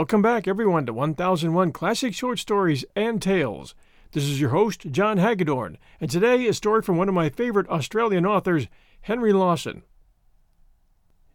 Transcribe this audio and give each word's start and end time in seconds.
Welcome 0.00 0.22
back, 0.22 0.48
everyone, 0.48 0.86
to 0.86 0.94
1001 0.94 1.72
Classic 1.72 2.14
Short 2.14 2.38
Stories 2.38 2.86
and 2.96 3.20
Tales. 3.20 3.74
This 4.12 4.24
is 4.24 4.40
your 4.40 4.48
host, 4.48 4.90
John 4.90 5.18
Hagedorn, 5.18 5.76
and 6.00 6.10
today 6.10 6.46
a 6.46 6.54
story 6.54 6.80
from 6.80 6.96
one 6.96 7.10
of 7.10 7.14
my 7.14 7.28
favorite 7.28 7.68
Australian 7.68 8.24
authors, 8.24 8.66
Henry 9.02 9.34
Lawson. 9.34 9.82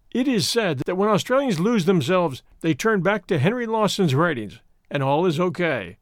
It 0.09 0.27
is 0.27 0.49
said 0.49 0.79
that 0.87 0.97
when 0.97 1.09
Australians 1.09 1.59
lose 1.59 1.85
themselves, 1.85 2.41
they 2.61 2.73
turn 2.73 3.01
back 3.01 3.27
to 3.27 3.37
Henry 3.37 3.67
Lawson's 3.67 4.15
writings, 4.15 4.61
and 4.89 5.03
all 5.03 5.27
is 5.27 5.39
okay. 5.39 5.97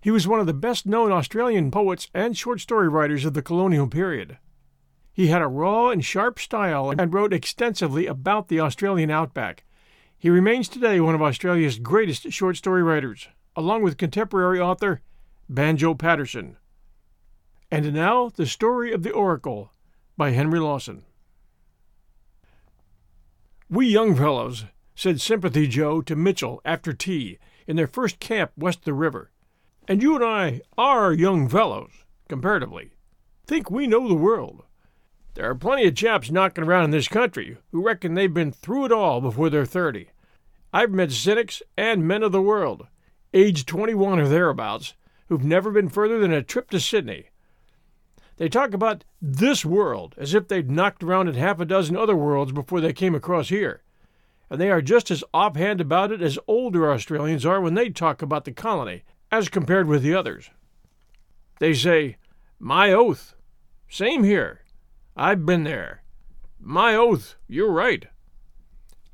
He 0.00 0.12
was 0.12 0.28
one 0.28 0.38
of 0.38 0.46
the 0.46 0.54
best 0.54 0.86
known 0.86 1.10
Australian 1.10 1.72
poets 1.72 2.08
and 2.14 2.38
short 2.38 2.60
story 2.60 2.88
writers 2.88 3.24
of 3.24 3.34
the 3.34 3.42
colonial 3.42 3.88
period. 3.88 4.38
He 5.12 5.26
had 5.26 5.42
a 5.42 5.48
raw 5.48 5.88
and 5.88 6.04
sharp 6.04 6.38
style 6.38 6.94
and 6.96 7.12
wrote 7.12 7.32
extensively 7.32 8.06
about 8.06 8.46
the 8.46 8.60
Australian 8.60 9.10
outback. 9.10 9.64
He 10.18 10.30
remains 10.30 10.68
today 10.68 10.98
one 11.00 11.14
of 11.14 11.22
Australia's 11.22 11.78
greatest 11.78 12.32
short 12.32 12.56
story 12.56 12.82
writers, 12.82 13.28
along 13.54 13.82
with 13.82 13.98
contemporary 13.98 14.58
author 14.58 15.02
Banjo 15.48 15.94
Paterson. 15.94 16.56
And 17.70 17.92
now, 17.92 18.30
the 18.30 18.46
story 18.46 18.92
of 18.92 19.02
the 19.02 19.10
Oracle 19.10 19.72
by 20.16 20.30
Henry 20.30 20.58
Lawson. 20.58 21.04
We 23.68 23.88
young 23.88 24.14
fellows, 24.16 24.64
said 24.94 25.20
Sympathy 25.20 25.66
Joe 25.66 26.00
to 26.02 26.16
Mitchell 26.16 26.62
after 26.64 26.92
tea 26.92 27.38
in 27.66 27.76
their 27.76 27.86
first 27.86 28.18
camp 28.18 28.52
west 28.56 28.84
the 28.84 28.94
river, 28.94 29.30
and 29.86 30.02
you 30.02 30.14
and 30.14 30.24
I 30.24 30.62
are 30.78 31.12
young 31.12 31.48
fellows, 31.48 31.90
comparatively, 32.28 32.92
think 33.46 33.70
we 33.70 33.86
know 33.86 34.08
the 34.08 34.14
world. 34.14 34.62
There 35.36 35.48
are 35.48 35.54
plenty 35.54 35.86
of 35.86 35.94
chaps 35.94 36.30
knocking 36.30 36.64
around 36.64 36.84
in 36.84 36.90
this 36.90 37.08
country 37.08 37.58
who 37.70 37.84
reckon 37.84 38.14
they've 38.14 38.32
been 38.32 38.50
through 38.50 38.86
it 38.86 38.92
all 38.92 39.20
before 39.20 39.48
they're 39.48 39.64
30. 39.64 40.08
I've 40.72 40.90
met 40.90 41.12
cynics 41.12 41.62
and 41.76 42.08
men 42.08 42.22
of 42.22 42.32
the 42.32 42.42
world, 42.42 42.86
aged 43.32 43.68
21 43.68 44.18
or 44.18 44.28
thereabouts, 44.28 44.94
who've 45.28 45.44
never 45.44 45.70
been 45.70 45.88
further 45.88 46.18
than 46.18 46.32
a 46.32 46.42
trip 46.42 46.70
to 46.70 46.80
Sydney. 46.80 47.28
They 48.38 48.48
talk 48.48 48.74
about 48.74 49.04
this 49.22 49.64
world 49.64 50.14
as 50.16 50.34
if 50.34 50.48
they'd 50.48 50.70
knocked 50.70 51.04
around 51.04 51.28
in 51.28 51.34
half 51.34 51.60
a 51.60 51.64
dozen 51.64 51.96
other 51.96 52.16
worlds 52.16 52.52
before 52.52 52.80
they 52.80 52.92
came 52.92 53.14
across 53.14 53.50
here 53.50 53.82
and 54.50 54.60
they 54.60 54.70
are 54.70 54.82
just 54.82 55.10
as 55.10 55.24
offhand 55.34 55.80
about 55.80 56.12
it 56.12 56.22
as 56.22 56.38
older 56.46 56.90
Australians 56.90 57.44
are 57.44 57.60
when 57.60 57.74
they 57.74 57.90
talk 57.90 58.22
about 58.22 58.44
the 58.44 58.52
colony 58.52 59.02
as 59.32 59.48
compared 59.48 59.88
with 59.88 60.02
the 60.02 60.14
others. 60.14 60.50
They 61.58 61.74
say, 61.74 62.16
My 62.58 62.92
oath. 62.92 63.34
Same 63.88 64.24
here. 64.24 64.62
I've 65.18 65.46
been 65.46 65.64
there. 65.64 66.02
My 66.60 66.94
oath, 66.94 67.36
you're 67.48 67.72
right. 67.72 68.06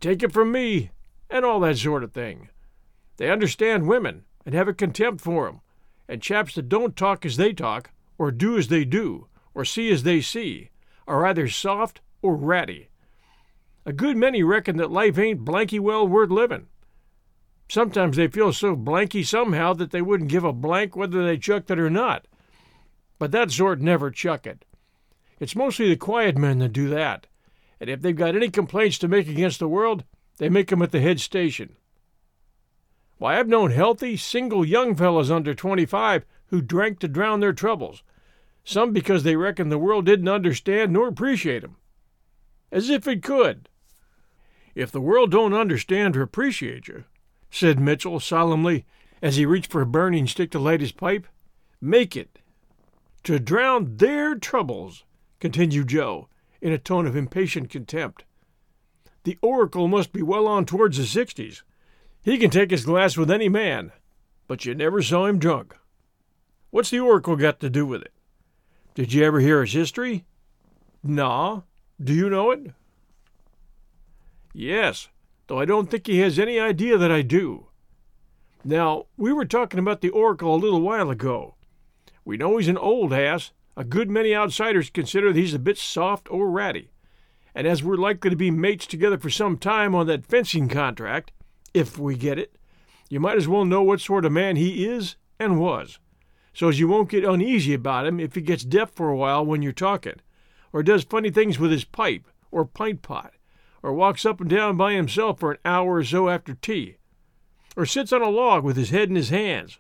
Take 0.01 0.25
it 0.25 0.33
from 0.33 0.51
me, 0.51 0.91
and 1.31 1.45
all 1.45 1.61
that 1.61 1.79
sort 1.79 2.03
of 2.03 2.13
thing. 2.13 2.49
They 3.19 3.31
understand 3.31 3.87
women 3.87 4.25
and 4.45 4.53
have 4.53 4.67
a 4.67 4.75
contempt 4.75 5.21
for 5.21 5.47
'em, 5.47 5.61
and 6.09 6.21
chaps 6.21 6.57
that 6.57 6.69
don't 6.69 6.97
talk 6.97 7.25
as 7.25 7.37
they 7.37 7.53
talk, 7.53 7.93
or 8.19 8.33
do 8.33 8.59
as 8.59 8.67
they 8.67 8.85
do, 8.85 9.29
or 9.55 9.65
see 9.65 9.93
as 9.93 10.03
they 10.03 10.21
see, 10.21 10.71
are 11.07 11.25
either 11.25 11.47
soft 11.47 12.01
or 12.21 12.35
ratty. 12.35 12.89
A 13.87 13.93
good 13.93 14.17
many 14.17 14.43
reckon 14.43 14.79
that 14.79 14.91
life 14.91 15.19
ain't 15.19 15.45
blanky 15.45 15.79
well 15.79 16.07
worth 16.07 16.31
living. 16.31 16.67
Sometimes 17.69 18.17
they 18.17 18.27
feel 18.27 18.53
so 18.53 18.75
blanky 18.75 19.25
somehow 19.25 19.73
that 19.75 19.93
they 19.93 20.03
wouldn't 20.03 20.31
give 20.31 20.45
a 20.45 20.53
blank 20.53 20.97
whether 20.97 21.25
they 21.25 21.39
chucked 21.39 21.71
it 21.71 21.79
or 21.79 21.91
not. 21.91 22.27
But 23.21 23.31
that 23.31 23.53
sort 23.53 23.81
never 23.81 24.11
chuck 24.11 24.49
it. 24.49 24.65
It's 25.43 25.57
mostly 25.57 25.89
the 25.89 25.97
quiet 25.97 26.39
men 26.39 26.61
that 26.61 26.69
do 26.69 26.89
that, 26.91 27.27
and 27.81 27.91
if 27.91 28.01
they've 28.01 28.15
got 28.15 28.37
any 28.37 28.49
complaints 28.49 28.97
to 28.99 29.09
make 29.09 29.27
against 29.27 29.59
the 29.59 29.67
world, 29.67 30.05
they 30.39 30.49
make 30.49 30.71
'em 30.71 30.83
at 30.83 30.93
the 30.93 31.01
head 31.01 31.19
station. 31.19 31.75
Why, 33.19 33.37
I've 33.37 33.49
known 33.49 33.73
healthy, 33.73 34.17
single 34.17 34.65
young 34.65 34.95
fellows 34.95 35.33
under 35.33 35.53
twenty 35.53 35.85
five 35.85 36.25
who 36.47 36.63
drank 36.63 37.01
to 37.01 37.09
drown 37.09 37.41
their 37.41 37.53
troubles, 37.53 38.05
some 38.63 38.93
because 38.93 39.25
they 39.25 39.35
reckoned 39.35 39.73
the 39.73 39.81
world 39.81 40.07
didn't 40.07 40.29
understand 40.29 40.93
nor 40.93 41.09
appreciate 41.09 41.65
'em. 41.65 41.75
As 42.71 42.89
if 42.89 43.09
it 43.09 43.25
could! 43.25 43.69
If 44.77 44.93
the 44.93 45.01
world 45.01 45.33
don't 45.33 45.55
understand 45.55 46.17
or 46.17 46.23
appreciate 46.23 46.87
you, 46.87 47.03
said 47.51 47.81
Mitchell 47.81 48.21
solemnly 48.21 48.85
as 49.21 49.35
he 49.35 49.45
reached 49.45 49.73
for 49.73 49.83
a 49.83 49.87
burning 49.87 50.29
stick 50.29 50.53
to 50.53 50.61
light 50.61 50.81
his 50.81 50.93
pipe, 50.93 51.27
make 51.81 52.17
it. 52.17 52.39
To 53.25 53.41
drown 53.41 53.97
their 53.97 54.37
troubles, 54.37 55.03
continued 55.43 55.89
Joe, 55.89 56.29
in 56.61 56.73
a 56.73 56.79
tone 56.79 57.05
of 57.05 57.17
impatient 57.17 57.69
contempt. 57.69 58.23
The 59.25 59.39
oracle 59.43 59.89
must 59.89 60.13
be 60.13 60.23
well 60.23 60.47
on 60.47 60.65
towards 60.65 60.99
the 60.99 61.05
sixties. 61.05 61.65
He 62.23 62.39
can 62.39 62.49
take 62.49 62.71
his 62.71 62.85
glass 62.85 63.17
with 63.17 63.29
any 63.29 63.49
man, 63.49 63.91
but 64.47 64.65
you 64.65 64.73
never 64.73 65.03
saw 65.03 65.27
him 65.27 65.41
drunk. 65.41 65.77
What's 66.71 66.91
the 66.91 67.01
oracle 67.01 67.35
got 67.35 67.59
to 67.59 67.69
do 67.69 67.85
with 67.85 68.03
it? 68.03 68.13
Did 68.95 69.13
you 69.13 69.25
ever 69.25 69.41
hear 69.41 69.63
his 69.63 69.73
history? 69.73 70.25
Nah. 71.03 71.63
Do 72.01 72.15
you 72.15 72.31
know 72.31 72.53
it? 72.53 72.71
Yes, 74.55 75.09
though 75.49 75.59
I 75.59 75.65
don't 75.65 75.91
think 75.91 76.07
he 76.07 76.21
has 76.21 76.39
any 76.39 76.61
idea 76.61 76.97
that 76.99 77.11
I 77.11 77.23
do. 77.23 77.67
Now, 78.65 79.07
we 79.17 79.33
were 79.33 79.45
talking 79.45 79.81
about 79.81 80.03
the 80.03 80.11
Oracle 80.11 80.55
a 80.55 80.65
little 80.65 80.83
while 80.83 81.11
ago. 81.11 81.57
We 82.25 82.37
know 82.37 82.59
he's 82.59 82.69
an 82.69 82.79
old 82.79 83.13
ass. 83.13 83.51
A 83.77 83.85
good 83.85 84.11
many 84.11 84.35
outsiders 84.35 84.91
consider 84.91 85.33
that 85.33 85.39
he's 85.39 85.55
a 85.55 85.59
bit 85.59 85.79
soft 85.79 86.31
or 86.31 86.51
ratty. 86.51 86.91
And 87.55 87.67
as 87.67 87.83
we're 87.83 87.97
likely 87.97 88.31
to 88.31 88.37
be 88.37 88.51
mates 88.51 88.87
together 88.87 89.19
for 89.19 89.31
some 89.31 89.57
time 89.57 89.95
on 89.95 90.07
that 90.09 90.27
fencing 90.27 90.69
contract, 90.69 91.33
if 91.73 91.99
we 91.99 92.17
get 92.17 92.39
it, 92.39 92.57
you 93.09 93.21
might 93.21 93.37
as 93.37 93.49
well 93.49 93.65
know 93.65 93.83
what 93.83 94.01
sort 94.01 94.25
of 94.25 94.33
man 94.33 94.57
he 94.57 94.87
is 94.87 95.17
and 95.39 95.59
was, 95.59 95.99
so 96.53 96.69
as 96.69 96.81
you 96.81 96.89
won't 96.89 97.11
get 97.11 97.25
uneasy 97.25 97.75
about 97.75 98.07
him 98.07 98.21
if 98.21 98.35
he 98.35 98.41
gets 98.41 98.65
deaf 98.65 98.91
for 98.91 99.09
a 99.09 99.17
while 99.17 99.45
when 99.45 99.63
you're 99.63 99.73
talking, 99.73 100.21
or 100.73 100.83
does 100.83 101.05
funny 101.05 101.31
things 101.31 101.59
with 101.59 101.71
his 101.71 101.85
pipe 101.85 102.27
or 102.51 102.65
pint 102.65 103.03
pot, 103.03 103.33
or 103.83 103.93
walks 103.93 104.25
up 104.25 104.41
and 104.41 104.49
down 104.49 104.77
by 104.77 104.93
himself 104.93 105.41
for 105.41 105.53
an 105.53 105.59
hour 105.65 105.97
or 105.97 106.05
so 106.05 106.29
after 106.29 106.55
tea, 106.55 106.97
or 107.77 107.85
sits 107.85 108.13
on 108.13 108.23
a 108.23 108.29
log 108.29 108.65
with 108.65 108.77
his 108.77 108.91
head 108.91 109.09
in 109.09 109.17
his 109.17 109.31
hands, 109.31 109.79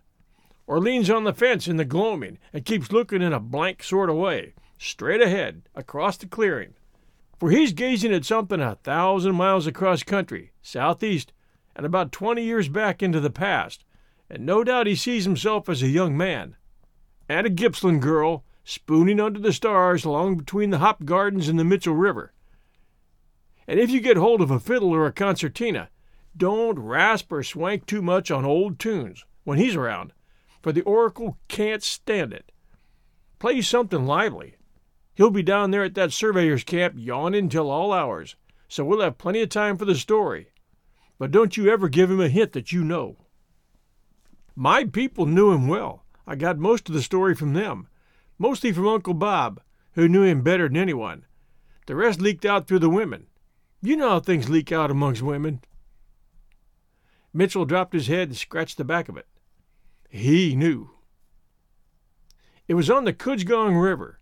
or 0.73 0.81
leans 0.81 1.11
on 1.11 1.25
the 1.25 1.35
fence 1.35 1.69
in 1.69 1.77
the 1.77 1.85
gloaming 1.85 2.39
and 2.51 2.65
keeps 2.65 2.91
looking 2.91 3.21
in 3.21 3.35
a 3.35 3.39
blank 3.39 3.83
sort 3.83 4.09
of 4.09 4.17
way, 4.17 4.55
straight 4.79 5.21
ahead, 5.21 5.61
across 5.75 6.17
the 6.17 6.27
clearing. 6.27 6.73
For 7.39 7.51
he's 7.51 7.75
gazing 7.75 8.15
at 8.15 8.25
something 8.25 8.59
a 8.59 8.77
thousand 8.77 9.35
miles 9.35 9.67
across 9.67 10.03
country, 10.03 10.53
southeast, 10.63 11.35
and 11.77 11.85
about 11.85 12.11
twenty 12.11 12.43
years 12.43 12.71
back 12.71 13.03
into 13.03 13.21
the 13.21 13.29
past, 13.29 13.85
and 14.31 14.47
no 14.47 14.65
doubt 14.65 14.87
he 14.87 14.95
sees 14.95 15.25
himself 15.27 15.69
as 15.69 15.83
a 15.83 15.89
young 15.89 16.17
man, 16.17 16.57
and 17.29 17.47
a 17.47 17.51
Gippsland 17.51 18.01
girl, 18.01 18.43
spooning 18.65 19.21
under 19.21 19.41
the 19.41 19.53
stars 19.53 20.07
along 20.07 20.39
between 20.39 20.71
the 20.71 20.79
hop 20.79 21.05
gardens 21.05 21.51
and 21.51 21.59
the 21.59 21.65
Mitchell 21.65 21.95
River 21.95 22.33
and 23.69 23.79
if 23.79 23.91
you 23.91 24.01
get 24.01 24.17
hold 24.17 24.41
of 24.41 24.51
a 24.51 24.59
fiddle 24.59 24.91
or 24.91 25.07
a 25.07 25.13
concertina, 25.13 25.91
don't 26.35 26.79
rasp 26.79 27.31
or 27.31 27.43
swank 27.43 27.87
too 27.87 28.03
much 28.03 28.31
on 28.31 28.45
old 28.45 28.79
tunes 28.79 29.25
when 29.45 29.59
he's 29.59 29.77
around, 29.77 30.13
for 30.63 30.73
the 30.73 30.83
oracle 30.83 31.39
can't 31.49 31.83
stand 31.83 32.33
it. 32.33 32.53
Play 33.39 33.61
something 33.61 34.07
lively. 34.07 34.57
He'll 35.15 35.31
be 35.31 35.43
down 35.43 35.71
there 35.71 35.85
at 35.85 35.95
that 35.95 36.13
surveyor's 36.13 36.65
camp 36.65 36.95
yawning 36.97 37.49
till 37.49 37.71
all 37.71 37.93
hours, 37.93 38.37
so 38.69 38.85
we'll 38.85 39.01
have 39.03 39.19
plenty 39.19 39.43
of 39.43 39.49
time 39.49 39.77
for 39.77 39.85
the 39.85 39.95
story. 39.95 40.49
But 41.19 41.31
don't 41.31 41.57
you 41.57 41.69
ever 41.69 41.89
give 41.89 42.11
him 42.11 42.21
a 42.21 42.29
hint 42.29 42.53
that 42.53 42.73
you 42.73 42.85
know. 42.85 43.17
My 44.55 44.85
people 44.85 45.27
knew 45.27 45.53
him 45.53 45.69
well. 45.69 46.05
I 46.27 46.37
got 46.37 46.59
most 46.59 46.89
of 46.89 46.95
the 46.95 47.03
story 47.03 47.35
from 47.35 47.53
them, 47.53 47.89
mostly 48.39 48.73
from 48.73 48.89
Uncle 48.89 49.15
Bob, 49.15 49.61
who 49.93 50.09
knew 50.09 50.23
him 50.23 50.43
better 50.43 50.69
than 50.69 50.77
anyone. 50.77 51.25
The 51.87 51.97
rest 51.97 52.21
leaked 52.21 52.45
out 52.45 52.67
through 52.67 52.79
the 52.79 52.89
women. 52.89 53.27
You 53.83 53.97
know 53.97 54.11
how 54.11 54.21
things 54.21 54.49
leak 54.49 54.71
out 54.71 54.91
amongst 54.91 55.23
women. 55.23 55.61
Mitchell 57.35 57.65
dropped 57.65 57.93
his 57.93 58.07
head 58.07 58.29
and 58.29 58.37
scratched 58.37 58.79
the 58.79 58.85
back 58.85 59.09
of 59.09 59.17
it. 59.17 59.27
He 60.15 60.55
knew. 60.55 60.91
It 62.69 62.75
was 62.75 62.91
on 62.91 63.07
the 63.07 63.15
Cudgegong 63.15 63.83
River. 63.83 64.21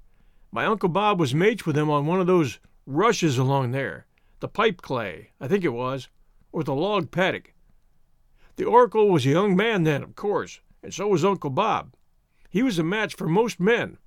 My 0.53 0.65
Uncle 0.65 0.89
Bob 0.89 1.19
was 1.19 1.35
mates 1.35 1.67
with 1.67 1.77
him 1.77 1.91
on 1.91 2.07
one 2.07 2.21
of 2.21 2.29
those 2.29 2.61
rushes 2.87 3.39
along 3.39 3.73
there, 3.73 4.07
the 4.39 4.47
pipe 4.47 4.83
clay, 4.83 5.31
I 5.41 5.49
think 5.49 5.65
it 5.65 5.73
was, 5.73 6.07
or 6.53 6.63
the 6.63 6.77
log 6.77 7.11
paddock. 7.11 7.55
The 8.55 8.67
Oracle 8.67 9.09
was 9.09 9.27
a 9.27 9.31
young 9.31 9.57
man 9.57 9.83
then, 9.83 10.05
of 10.05 10.15
course, 10.15 10.61
and 10.81 10.95
so 10.95 11.09
was 11.09 11.25
Uncle 11.25 11.51
Bob. 11.51 11.93
He 12.51 12.63
was 12.63 12.79
a 12.79 12.85
match 12.85 13.17
for 13.17 13.27
most 13.27 13.59
men. 13.59 13.99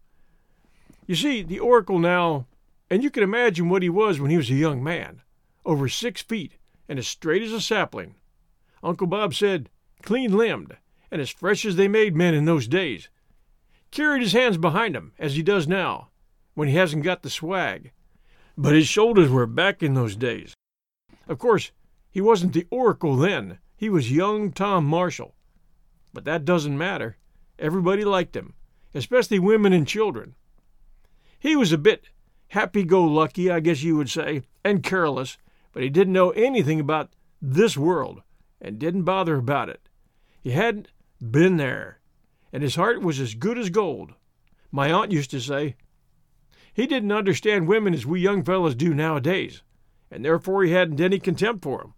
You 1.05 1.15
see, 1.15 1.43
the 1.43 1.59
Oracle 1.59 1.99
now, 1.99 2.47
and 2.89 3.03
you 3.03 3.09
can 3.09 3.23
imagine 3.23 3.67
what 3.67 3.83
he 3.83 3.89
was 3.89 4.21
when 4.21 4.31
he 4.31 4.37
was 4.37 4.49
a 4.49 4.55
young 4.55 4.81
man 4.81 5.21
over 5.65 5.89
six 5.89 6.21
feet 6.21 6.53
and 6.87 6.97
as 6.97 7.09
straight 7.09 7.43
as 7.43 7.51
a 7.51 7.59
sapling. 7.59 8.15
Uncle 8.81 9.07
Bob 9.07 9.33
said, 9.33 9.69
clean 10.01 10.31
limbed, 10.31 10.77
and 11.13 11.21
as 11.21 11.29
fresh 11.29 11.63
as 11.63 11.75
they 11.75 11.87
made 11.87 12.15
men 12.15 12.33
in 12.33 12.45
those 12.45 12.67
days. 12.67 13.07
Carried 13.91 14.23
his 14.23 14.33
hands 14.33 14.57
behind 14.57 14.95
him, 14.95 15.13
as 15.19 15.35
he 15.35 15.43
does 15.43 15.67
now, 15.67 16.09
when 16.55 16.67
he 16.67 16.73
hasn't 16.73 17.03
got 17.03 17.21
the 17.21 17.29
swag. 17.29 17.91
But 18.57 18.73
his 18.73 18.87
shoulders 18.87 19.29
were 19.29 19.45
back 19.45 19.83
in 19.83 19.93
those 19.93 20.15
days. 20.15 20.55
Of 21.27 21.37
course, 21.37 21.69
he 22.09 22.19
wasn't 22.19 22.53
the 22.53 22.65
oracle 22.71 23.15
then. 23.15 23.59
He 23.77 23.91
was 23.91 24.11
young 24.11 24.51
Tom 24.51 24.85
Marshall. 24.85 25.35
But 26.13 26.25
that 26.25 26.45
doesn't 26.45 26.79
matter. 26.79 27.17
Everybody 27.59 28.03
liked 28.03 28.35
him, 28.35 28.55
especially 28.95 29.37
women 29.37 29.71
and 29.71 29.87
children. 29.87 30.33
He 31.39 31.55
was 31.55 31.71
a 31.71 31.77
bit 31.77 32.09
happy 32.47 32.83
go 32.83 33.03
lucky, 33.03 33.51
I 33.51 33.59
guess 33.59 33.83
you 33.83 33.97
would 33.97 34.09
say, 34.09 34.41
and 34.63 34.81
careless, 34.81 35.37
but 35.73 35.83
he 35.83 35.89
didn't 35.89 36.13
know 36.13 36.31
anything 36.31 36.79
about 36.79 37.13
this 37.39 37.77
world 37.77 38.23
and 38.59 38.79
didn't 38.79 39.03
bother 39.03 39.35
about 39.35 39.69
it. 39.69 39.89
He 40.43 40.51
hadn't 40.51 40.89
been 41.31 41.57
there, 41.57 41.99
and 42.51 42.63
his 42.63 42.75
heart 42.75 43.01
was 43.01 43.19
as 43.19 43.33
good 43.33 43.57
as 43.57 43.69
gold. 43.69 44.13
My 44.71 44.91
aunt 44.91 45.11
used 45.11 45.31
to 45.31 45.39
say. 45.39 45.75
He 46.73 46.87
didn't 46.87 47.11
understand 47.11 47.67
women 47.67 47.93
as 47.93 48.05
we 48.05 48.19
young 48.19 48.43
fellows 48.43 48.75
do 48.75 48.93
nowadays, 48.93 49.61
and 50.09 50.25
therefore 50.25 50.63
he 50.63 50.71
hadn't 50.71 50.99
any 50.99 51.19
contempt 51.19 51.63
for 51.63 51.81
'em. 51.81 51.93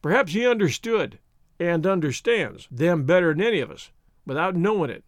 Perhaps 0.00 0.32
he 0.32 0.46
understood, 0.46 1.18
and 1.58 1.86
understands, 1.86 2.66
them 2.70 3.04
better 3.04 3.32
than 3.32 3.42
any 3.42 3.60
of 3.60 3.70
us, 3.70 3.90
without 4.26 4.56
knowing 4.56 4.90
it. 4.90 5.04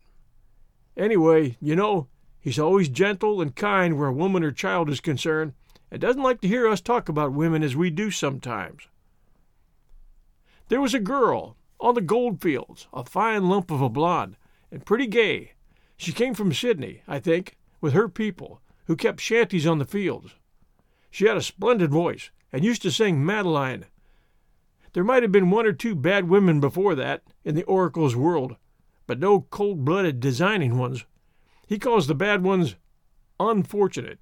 Anyway, 0.96 1.56
you 1.60 1.74
know, 1.74 2.08
he's 2.38 2.58
always 2.58 2.88
gentle 2.88 3.40
and 3.40 3.56
kind 3.56 3.98
where 3.98 4.08
a 4.08 4.12
woman 4.12 4.44
or 4.44 4.52
child 4.52 4.88
is 4.88 5.00
concerned, 5.00 5.54
and 5.90 6.00
doesn't 6.00 6.22
like 6.22 6.40
to 6.40 6.48
hear 6.48 6.68
us 6.68 6.80
talk 6.80 7.08
about 7.08 7.32
women 7.32 7.62
as 7.62 7.74
we 7.74 7.90
do 7.90 8.10
sometimes. 8.10 8.88
There 10.68 10.80
was 10.80 10.94
a 10.94 11.00
girl 11.00 11.56
on 11.84 11.94
the 11.94 12.00
goldfields, 12.00 12.88
a 12.92 13.04
fine 13.04 13.48
lump 13.48 13.70
of 13.70 13.80
a 13.80 13.88
blonde, 13.88 14.36
and 14.72 14.84
pretty 14.84 15.06
gay. 15.06 15.52
She 15.96 16.12
came 16.12 16.34
from 16.34 16.52
Sydney, 16.52 17.02
I 17.06 17.20
think, 17.20 17.56
with 17.80 17.92
her 17.92 18.08
people, 18.08 18.60
who 18.86 18.96
kept 18.96 19.20
shanties 19.20 19.66
on 19.66 19.78
the 19.78 19.84
fields. 19.84 20.34
She 21.10 21.26
had 21.26 21.36
a 21.36 21.42
splendid 21.42 21.90
voice, 21.90 22.30
and 22.52 22.64
used 22.64 22.82
to 22.82 22.90
sing 22.90 23.24
Madeline 23.24 23.84
there 24.94 25.04
might 25.04 25.24
have 25.24 25.32
been 25.32 25.50
one 25.50 25.66
or 25.66 25.72
two 25.72 25.96
bad 25.96 26.28
women 26.28 26.60
before 26.60 26.94
that, 26.94 27.22
in 27.44 27.56
the 27.56 27.64
oracle's 27.64 28.14
world, 28.14 28.56
but 29.08 29.18
no 29.18 29.40
cold 29.50 29.84
blooded, 29.84 30.20
designing 30.20 30.78
ones. 30.78 31.04
He 31.66 31.80
calls 31.80 32.06
the 32.06 32.14
bad 32.14 32.44
ones 32.44 32.76
unfortunate. 33.40 34.20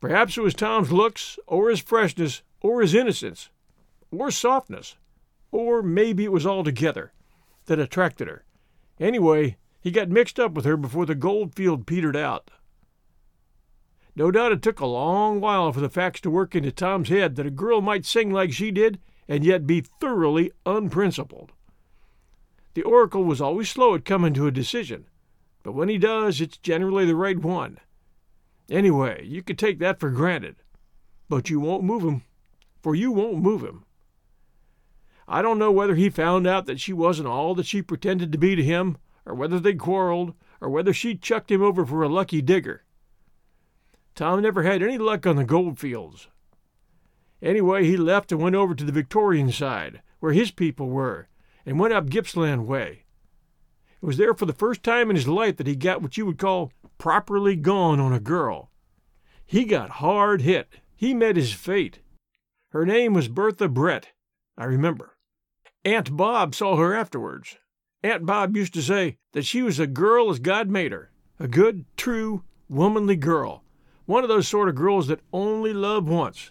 Perhaps 0.00 0.38
it 0.38 0.40
was 0.40 0.54
Tom's 0.54 0.92
looks, 0.92 1.36
or 1.48 1.68
his 1.68 1.80
freshness, 1.80 2.42
or 2.60 2.80
his 2.80 2.94
innocence, 2.94 3.50
or 4.12 4.30
softness, 4.30 4.96
or 5.50 5.82
maybe 5.82 6.24
it 6.24 6.32
was 6.32 6.46
all 6.46 6.64
together 6.64 7.12
that 7.66 7.78
attracted 7.78 8.28
her. 8.28 8.44
Anyway, 8.98 9.56
he 9.80 9.90
got 9.90 10.08
mixed 10.08 10.40
up 10.40 10.52
with 10.52 10.64
her 10.64 10.76
before 10.76 11.06
the 11.06 11.14
gold 11.14 11.54
field 11.54 11.86
petered 11.86 12.16
out. 12.16 12.50
No 14.14 14.30
doubt 14.30 14.52
it 14.52 14.62
took 14.62 14.80
a 14.80 14.86
long 14.86 15.40
while 15.40 15.72
for 15.72 15.80
the 15.80 15.90
facts 15.90 16.20
to 16.22 16.30
work 16.30 16.54
into 16.54 16.72
Tom's 16.72 17.08
head 17.08 17.36
that 17.36 17.46
a 17.46 17.50
girl 17.50 17.80
might 17.80 18.06
sing 18.06 18.30
like 18.30 18.52
she 18.52 18.70
did 18.70 18.98
and 19.28 19.44
yet 19.44 19.66
be 19.66 19.82
thoroughly 19.82 20.52
unprincipled. 20.64 21.52
The 22.74 22.82
oracle 22.82 23.24
was 23.24 23.40
always 23.40 23.70
slow 23.70 23.94
at 23.94 24.04
coming 24.04 24.34
to 24.34 24.46
a 24.46 24.50
decision, 24.50 25.06
but 25.62 25.72
when 25.72 25.88
he 25.88 25.98
does, 25.98 26.40
it's 26.40 26.58
generally 26.58 27.06
the 27.06 27.16
right 27.16 27.38
one. 27.38 27.78
Anyway, 28.68 29.24
you 29.26 29.42
can 29.42 29.56
take 29.56 29.78
that 29.78 29.98
for 29.98 30.10
granted, 30.10 30.56
but 31.28 31.48
you 31.48 31.58
won't 31.58 31.84
move 31.84 32.02
him, 32.02 32.22
for 32.82 32.94
you 32.94 33.12
won't 33.12 33.38
move 33.38 33.62
him. 33.62 33.85
I 35.28 35.42
don't 35.42 35.58
know 35.58 35.72
whether 35.72 35.94
he 35.94 36.08
found 36.08 36.46
out 36.46 36.66
that 36.66 36.80
she 36.80 36.92
wasn't 36.92 37.28
all 37.28 37.54
that 37.56 37.66
she 37.66 37.82
pretended 37.82 38.30
to 38.32 38.38
be 38.38 38.54
to 38.54 38.62
him, 38.62 38.98
or 39.24 39.34
whether 39.34 39.58
they 39.58 39.74
quarreled, 39.74 40.34
or 40.60 40.70
whether 40.70 40.92
she 40.92 41.16
chucked 41.16 41.50
him 41.50 41.62
over 41.62 41.84
for 41.84 42.02
a 42.02 42.08
lucky 42.08 42.40
digger. 42.40 42.84
Tom 44.14 44.40
never 44.40 44.62
had 44.62 44.82
any 44.82 44.96
luck 44.96 45.26
on 45.26 45.36
the 45.36 45.44
gold 45.44 45.78
fields. 45.78 46.28
Anyway, 47.42 47.84
he 47.84 47.96
left 47.96 48.32
and 48.32 48.40
went 48.40 48.56
over 48.56 48.74
to 48.74 48.84
the 48.84 48.92
Victorian 48.92 49.52
side, 49.52 50.00
where 50.20 50.32
his 50.32 50.50
people 50.50 50.88
were, 50.88 51.28
and 51.66 51.78
went 51.78 51.92
up 51.92 52.08
Gippsland 52.08 52.66
way. 52.66 53.04
It 54.00 54.06
was 54.06 54.16
there 54.16 54.34
for 54.34 54.46
the 54.46 54.52
first 54.52 54.82
time 54.82 55.10
in 55.10 55.16
his 55.16 55.28
life 55.28 55.56
that 55.56 55.66
he 55.66 55.74
got 55.74 56.00
what 56.02 56.16
you 56.16 56.24
would 56.24 56.38
call 56.38 56.72
properly 56.98 57.56
gone 57.56 58.00
on 58.00 58.12
a 58.12 58.20
girl. 58.20 58.70
He 59.44 59.64
got 59.64 59.90
hard 59.90 60.42
hit. 60.42 60.68
He 60.96 61.12
met 61.12 61.36
his 61.36 61.52
fate. 61.52 62.00
Her 62.70 62.86
name 62.86 63.12
was 63.12 63.28
Bertha 63.28 63.68
Brett, 63.68 64.12
I 64.56 64.64
remember. 64.64 65.15
Aunt 65.86 66.16
Bob 66.16 66.52
saw 66.52 66.74
her 66.74 66.92
afterwards. 66.96 67.58
Aunt 68.02 68.26
Bob 68.26 68.56
used 68.56 68.74
to 68.74 68.82
say 68.82 69.18
that 69.34 69.46
she 69.46 69.62
was 69.62 69.78
a 69.78 69.86
girl 69.86 70.30
as 70.30 70.40
God 70.40 70.68
made 70.68 70.90
her, 70.90 71.12
a 71.38 71.46
good, 71.46 71.84
true, 71.96 72.42
womanly 72.68 73.14
girl, 73.14 73.62
one 74.04 74.24
of 74.24 74.28
those 74.28 74.48
sort 74.48 74.68
of 74.68 74.74
girls 74.74 75.06
that 75.06 75.20
only 75.32 75.72
love 75.72 76.08
once. 76.08 76.50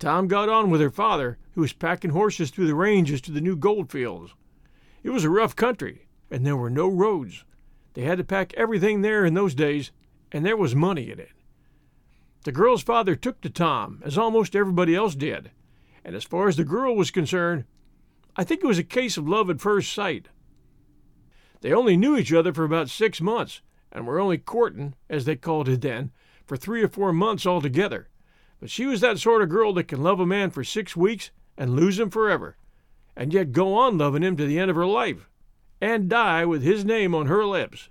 Tom 0.00 0.26
got 0.26 0.48
on 0.48 0.68
with 0.68 0.80
her 0.80 0.90
father, 0.90 1.38
who 1.52 1.60
was 1.60 1.72
packing 1.72 2.10
horses 2.10 2.50
through 2.50 2.66
the 2.66 2.74
ranges 2.74 3.20
to 3.20 3.30
the 3.30 3.40
new 3.40 3.54
gold 3.54 3.92
fields. 3.92 4.34
It 5.04 5.10
was 5.10 5.22
a 5.22 5.30
rough 5.30 5.54
country, 5.54 6.08
and 6.28 6.44
there 6.44 6.56
were 6.56 6.70
no 6.70 6.88
roads. 6.88 7.44
They 7.94 8.02
had 8.02 8.18
to 8.18 8.24
pack 8.24 8.52
everything 8.54 9.02
there 9.02 9.24
in 9.24 9.34
those 9.34 9.54
days, 9.54 9.92
and 10.32 10.44
there 10.44 10.56
was 10.56 10.74
money 10.74 11.08
in 11.08 11.20
it. 11.20 11.30
The 12.42 12.50
girl's 12.50 12.82
father 12.82 13.14
took 13.14 13.40
to 13.42 13.48
Tom, 13.48 14.02
as 14.04 14.18
almost 14.18 14.56
everybody 14.56 14.96
else 14.96 15.14
did, 15.14 15.52
and 16.04 16.16
as 16.16 16.24
far 16.24 16.48
as 16.48 16.56
the 16.56 16.64
girl 16.64 16.96
was 16.96 17.12
concerned, 17.12 17.64
I 18.38 18.44
think 18.44 18.62
it 18.62 18.68
was 18.68 18.78
a 18.78 18.84
case 18.84 19.16
of 19.16 19.28
love 19.28 19.50
at 19.50 19.60
first 19.60 19.92
sight. 19.92 20.28
They 21.60 21.72
only 21.72 21.96
knew 21.96 22.16
each 22.16 22.32
other 22.32 22.52
for 22.52 22.62
about 22.62 22.88
six 22.88 23.20
months, 23.20 23.62
and 23.90 24.06
were 24.06 24.20
only 24.20 24.38
courting, 24.38 24.94
as 25.10 25.24
they 25.24 25.34
called 25.34 25.68
it 25.68 25.80
then, 25.80 26.12
for 26.46 26.56
three 26.56 26.84
or 26.84 26.88
four 26.88 27.12
months 27.12 27.46
altogether, 27.46 28.08
but 28.60 28.70
she 28.70 28.86
was 28.86 29.00
that 29.00 29.18
sort 29.18 29.42
of 29.42 29.48
girl 29.48 29.72
that 29.72 29.88
can 29.88 30.04
love 30.04 30.20
a 30.20 30.26
man 30.26 30.50
for 30.50 30.62
six 30.62 30.94
weeks 30.94 31.32
and 31.56 31.74
lose 31.74 31.98
him 31.98 32.10
forever, 32.10 32.56
and 33.16 33.34
yet 33.34 33.50
go 33.50 33.74
on 33.74 33.98
loving 33.98 34.22
him 34.22 34.36
to 34.36 34.46
the 34.46 34.60
end 34.60 34.70
of 34.70 34.76
her 34.76 34.86
life, 34.86 35.28
and 35.80 36.08
die 36.08 36.44
with 36.44 36.62
his 36.62 36.84
name 36.84 37.16
on 37.16 37.26
her 37.26 37.44
lips. 37.44 37.88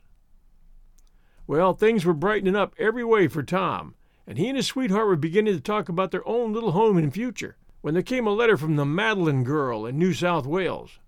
Well, 1.46 1.74
things 1.74 2.06
were 2.06 2.13
brightening 2.13 2.56
up 2.56 2.74
every 2.80 3.04
way 3.04 3.27
for 3.27 3.44
Tom, 3.44 3.96
and 4.25 4.38
he 4.38 4.48
and 4.48 4.56
his 4.56 4.68
sweetheart 4.68 5.08
were 5.08 5.18
beginning 5.18 5.56
to 5.56 5.62
talk 5.62 5.89
about 5.89 6.12
their 6.12 6.25
own 6.25 6.54
little 6.54 6.72
home 6.72 6.98
and 6.98 7.13
future, 7.13 7.58
when 7.88 7.94
there 7.94 8.03
came 8.03 8.27
a 8.27 8.32
letter 8.32 8.58
from 8.58 8.75
the 8.75 8.84
Madeline 8.84 9.46
girl 9.46 9.86
in 9.86 9.98
New 9.98 10.12
South 10.13 10.46
Wales. 10.46 11.00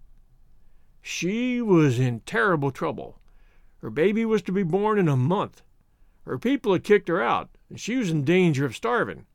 She 1.01 1.61
was 1.61 1.99
in 1.99 2.21
terrible 2.21 2.71
trouble. 2.71 3.19
Her 3.81 3.89
baby 3.89 4.23
was 4.23 4.41
to 4.43 4.53
be 4.53 4.63
born 4.63 4.97
in 4.97 5.09
a 5.09 5.17
month, 5.17 5.61
her 6.21 6.39
people 6.39 6.71
had 6.71 6.85
kicked 6.85 7.09
her 7.09 7.21
out, 7.21 7.49
and 7.69 7.77
she 7.77 7.97
was 7.97 8.09
in 8.09 8.23
danger 8.23 8.63
of 8.63 8.77
starving. 8.77 9.25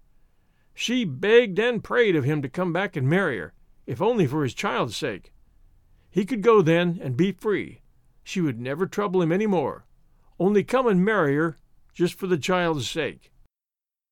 She 0.72 1.04
begged 1.04 1.58
and 1.58 1.84
prayed 1.84 2.16
of 2.16 2.24
him 2.24 2.40
to 2.40 2.48
come 2.48 2.72
back 2.72 2.96
and 2.96 3.10
marry 3.10 3.36
her, 3.36 3.52
if 3.86 4.00
only 4.00 4.26
for 4.26 4.42
his 4.42 4.54
child's 4.54 4.96
sake. 4.96 5.30
He 6.10 6.24
could 6.24 6.40
go 6.40 6.62
then 6.62 6.98
and 7.02 7.14
be 7.14 7.32
free. 7.32 7.82
She 8.22 8.40
would 8.40 8.58
never 8.58 8.86
trouble 8.86 9.20
him 9.20 9.30
any 9.30 9.46
more. 9.46 9.84
Only 10.40 10.64
come 10.64 10.86
and 10.86 11.04
marry 11.04 11.36
her 11.36 11.58
just 11.92 12.14
for 12.14 12.26
the 12.26 12.38
child's 12.38 12.88
sake. 12.88 13.30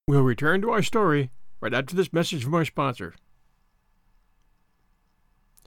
We'll 0.07 0.21
return 0.21 0.61
to 0.61 0.71
our 0.71 0.83
story 0.83 1.31
right 1.63 1.73
after 1.73 1.95
this 1.95 2.13
message 2.13 2.45
from 2.45 2.55
our 2.55 2.65
sponsor. 2.67 3.15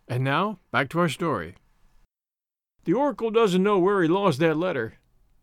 And 0.08 0.24
now, 0.24 0.60
back 0.72 0.90
to 0.90 1.00
our 1.00 1.10
story. 1.10 1.56
The 2.84 2.94
Oracle 2.94 3.32
doesn't 3.32 3.64
know 3.64 3.80
where 3.80 4.04
he 4.04 4.08
lost 4.08 4.40
that 4.40 4.58
letter, 4.58 5.00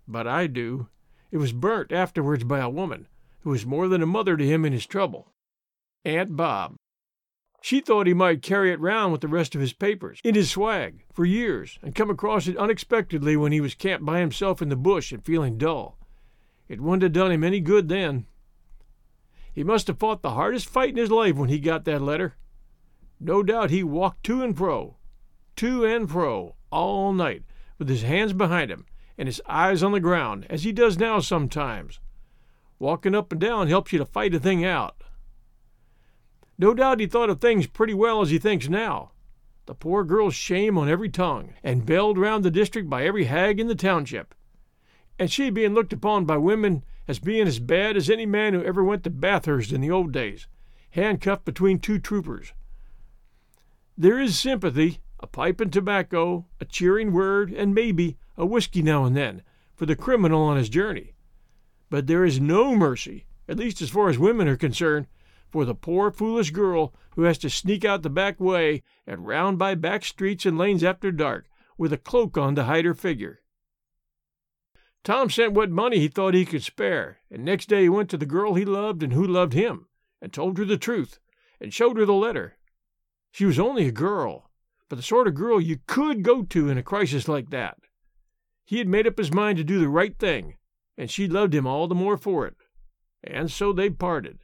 but 0.06 0.26
I 0.26 0.46
do. 0.46 0.88
It 1.30 1.38
was 1.38 1.52
burnt 1.52 1.90
afterwards 1.90 2.44
by 2.44 2.60
a 2.60 2.70
woman 2.70 3.08
who 3.40 3.50
was 3.50 3.66
more 3.66 3.88
than 3.88 4.02
a 4.02 4.06
mother 4.06 4.36
to 4.36 4.46
him 4.46 4.64
in 4.64 4.72
his 4.72 4.86
trouble 4.86 5.32
Aunt 6.04 6.36
Bob. 6.36 6.76
She 7.60 7.80
thought 7.80 8.08
he 8.08 8.14
might 8.14 8.42
carry 8.42 8.72
it 8.72 8.80
round 8.80 9.12
with 9.12 9.20
the 9.20 9.28
rest 9.28 9.54
of 9.54 9.60
his 9.60 9.72
papers, 9.72 10.18
in 10.24 10.34
his 10.34 10.50
swag, 10.50 11.04
for 11.12 11.24
years, 11.24 11.78
and 11.80 11.94
come 11.94 12.10
across 12.10 12.48
it 12.48 12.56
unexpectedly 12.56 13.36
when 13.36 13.52
he 13.52 13.60
was 13.60 13.76
camped 13.76 14.04
by 14.04 14.18
himself 14.18 14.60
in 14.60 14.68
the 14.68 14.76
bush 14.76 15.12
and 15.12 15.24
feeling 15.24 15.58
dull. 15.58 15.96
It 16.68 16.80
wouldn't 16.80 17.02
have 17.04 17.12
done 17.12 17.30
him 17.30 17.44
any 17.44 17.60
good 17.60 17.88
then. 17.88 18.26
He 19.52 19.62
must 19.62 19.86
have 19.86 19.98
fought 19.98 20.22
the 20.22 20.30
hardest 20.30 20.68
fight 20.68 20.90
in 20.90 20.96
his 20.96 21.10
life 21.10 21.36
when 21.36 21.50
he 21.50 21.60
got 21.60 21.84
that 21.84 22.02
letter. 22.02 22.34
No 23.24 23.44
doubt 23.44 23.70
he 23.70 23.84
walked 23.84 24.24
to 24.24 24.42
and 24.42 24.56
fro, 24.56 24.96
to 25.54 25.84
and 25.84 26.10
fro, 26.10 26.56
all 26.72 27.12
night, 27.12 27.44
with 27.78 27.88
his 27.88 28.02
hands 28.02 28.32
behind 28.32 28.68
him, 28.68 28.84
and 29.16 29.28
his 29.28 29.40
eyes 29.46 29.80
on 29.80 29.92
the 29.92 30.00
ground, 30.00 30.44
as 30.50 30.64
he 30.64 30.72
does 30.72 30.98
now 30.98 31.20
sometimes. 31.20 32.00
Walking 32.80 33.14
up 33.14 33.30
and 33.30 33.40
down 33.40 33.68
helps 33.68 33.92
you 33.92 34.00
to 34.00 34.04
fight 34.04 34.34
a 34.34 34.40
thing 34.40 34.64
out. 34.64 35.04
No 36.58 36.74
doubt 36.74 36.98
he 36.98 37.06
thought 37.06 37.30
of 37.30 37.40
things 37.40 37.68
pretty 37.68 37.94
well 37.94 38.22
as 38.22 38.30
he 38.30 38.40
thinks 38.40 38.68
now. 38.68 39.12
The 39.66 39.74
poor 39.76 40.02
girl's 40.02 40.34
shame 40.34 40.76
on 40.76 40.88
every 40.88 41.08
tongue, 41.08 41.54
and 41.62 41.86
belled 41.86 42.18
round 42.18 42.44
the 42.44 42.50
district 42.50 42.90
by 42.90 43.04
every 43.04 43.26
hag 43.26 43.60
in 43.60 43.68
the 43.68 43.76
township. 43.76 44.34
And 45.16 45.30
she 45.30 45.48
being 45.48 45.74
looked 45.74 45.92
upon 45.92 46.24
by 46.24 46.38
women 46.38 46.82
as 47.06 47.20
being 47.20 47.46
as 47.46 47.60
bad 47.60 47.96
as 47.96 48.10
any 48.10 48.26
man 48.26 48.52
who 48.52 48.64
ever 48.64 48.82
went 48.82 49.04
to 49.04 49.10
Bathurst 49.10 49.70
in 49.70 49.80
the 49.80 49.92
old 49.92 50.10
days, 50.10 50.48
handcuffed 50.90 51.44
between 51.44 51.78
two 51.78 52.00
troopers. 52.00 52.52
There 53.96 54.18
is 54.18 54.38
sympathy, 54.38 55.00
a 55.20 55.26
pipe 55.26 55.60
and 55.60 55.72
tobacco, 55.72 56.46
a 56.60 56.64
cheering 56.64 57.12
word, 57.12 57.52
and 57.52 57.74
maybe 57.74 58.16
a 58.36 58.46
whiskey 58.46 58.82
now 58.82 59.04
and 59.04 59.14
then, 59.14 59.42
for 59.74 59.84
the 59.84 59.94
criminal 59.94 60.42
on 60.42 60.56
his 60.56 60.70
journey. 60.70 61.12
But 61.90 62.06
there 62.06 62.24
is 62.24 62.40
no 62.40 62.74
mercy, 62.74 63.26
at 63.46 63.58
least 63.58 63.82
as 63.82 63.90
far 63.90 64.08
as 64.08 64.18
women 64.18 64.48
are 64.48 64.56
concerned, 64.56 65.08
for 65.50 65.66
the 65.66 65.74
poor 65.74 66.10
foolish 66.10 66.50
girl 66.50 66.94
who 67.16 67.24
has 67.24 67.36
to 67.38 67.50
sneak 67.50 67.84
out 67.84 68.02
the 68.02 68.08
back 68.08 68.40
way 68.40 68.82
and 69.06 69.26
round 69.26 69.58
by 69.58 69.74
back 69.74 70.04
streets 70.04 70.46
and 70.46 70.56
lanes 70.56 70.82
after 70.82 71.12
dark, 71.12 71.46
with 71.76 71.92
a 71.92 71.98
cloak 71.98 72.38
on 72.38 72.54
to 72.54 72.64
hide 72.64 72.86
her 72.86 72.94
figure. 72.94 73.42
Tom 75.04 75.28
sent 75.28 75.52
what 75.52 75.70
money 75.70 75.98
he 75.98 76.08
thought 76.08 76.32
he 76.32 76.46
could 76.46 76.62
spare, 76.62 77.18
and 77.30 77.44
next 77.44 77.68
day 77.68 77.82
he 77.82 77.88
went 77.90 78.08
to 78.08 78.16
the 78.16 78.24
girl 78.24 78.54
he 78.54 78.64
loved 78.64 79.02
and 79.02 79.12
who 79.12 79.26
loved 79.26 79.52
him, 79.52 79.86
and 80.22 80.32
told 80.32 80.56
her 80.56 80.64
the 80.64 80.78
truth, 80.78 81.18
and 81.60 81.74
showed 81.74 81.98
her 81.98 82.06
the 82.06 82.14
letter. 82.14 82.56
She 83.32 83.46
was 83.46 83.58
only 83.58 83.88
a 83.88 83.92
girl, 83.92 84.50
but 84.90 84.96
the 84.96 85.02
sort 85.02 85.26
of 85.26 85.34
girl 85.34 85.58
you 85.58 85.78
could 85.86 86.22
go 86.22 86.42
to 86.42 86.68
in 86.68 86.76
a 86.76 86.82
crisis 86.82 87.26
like 87.26 87.48
that. 87.50 87.78
He 88.66 88.76
had 88.78 88.86
made 88.86 89.06
up 89.06 89.16
his 89.16 89.32
mind 89.32 89.56
to 89.56 89.64
do 89.64 89.80
the 89.80 89.88
right 89.88 90.16
thing, 90.18 90.56
and 90.98 91.10
she 91.10 91.26
loved 91.26 91.54
him 91.54 91.66
all 91.66 91.88
the 91.88 91.94
more 91.94 92.18
for 92.18 92.46
it. 92.46 92.56
And 93.24 93.50
so 93.50 93.72
they 93.72 93.88
parted. 93.88 94.40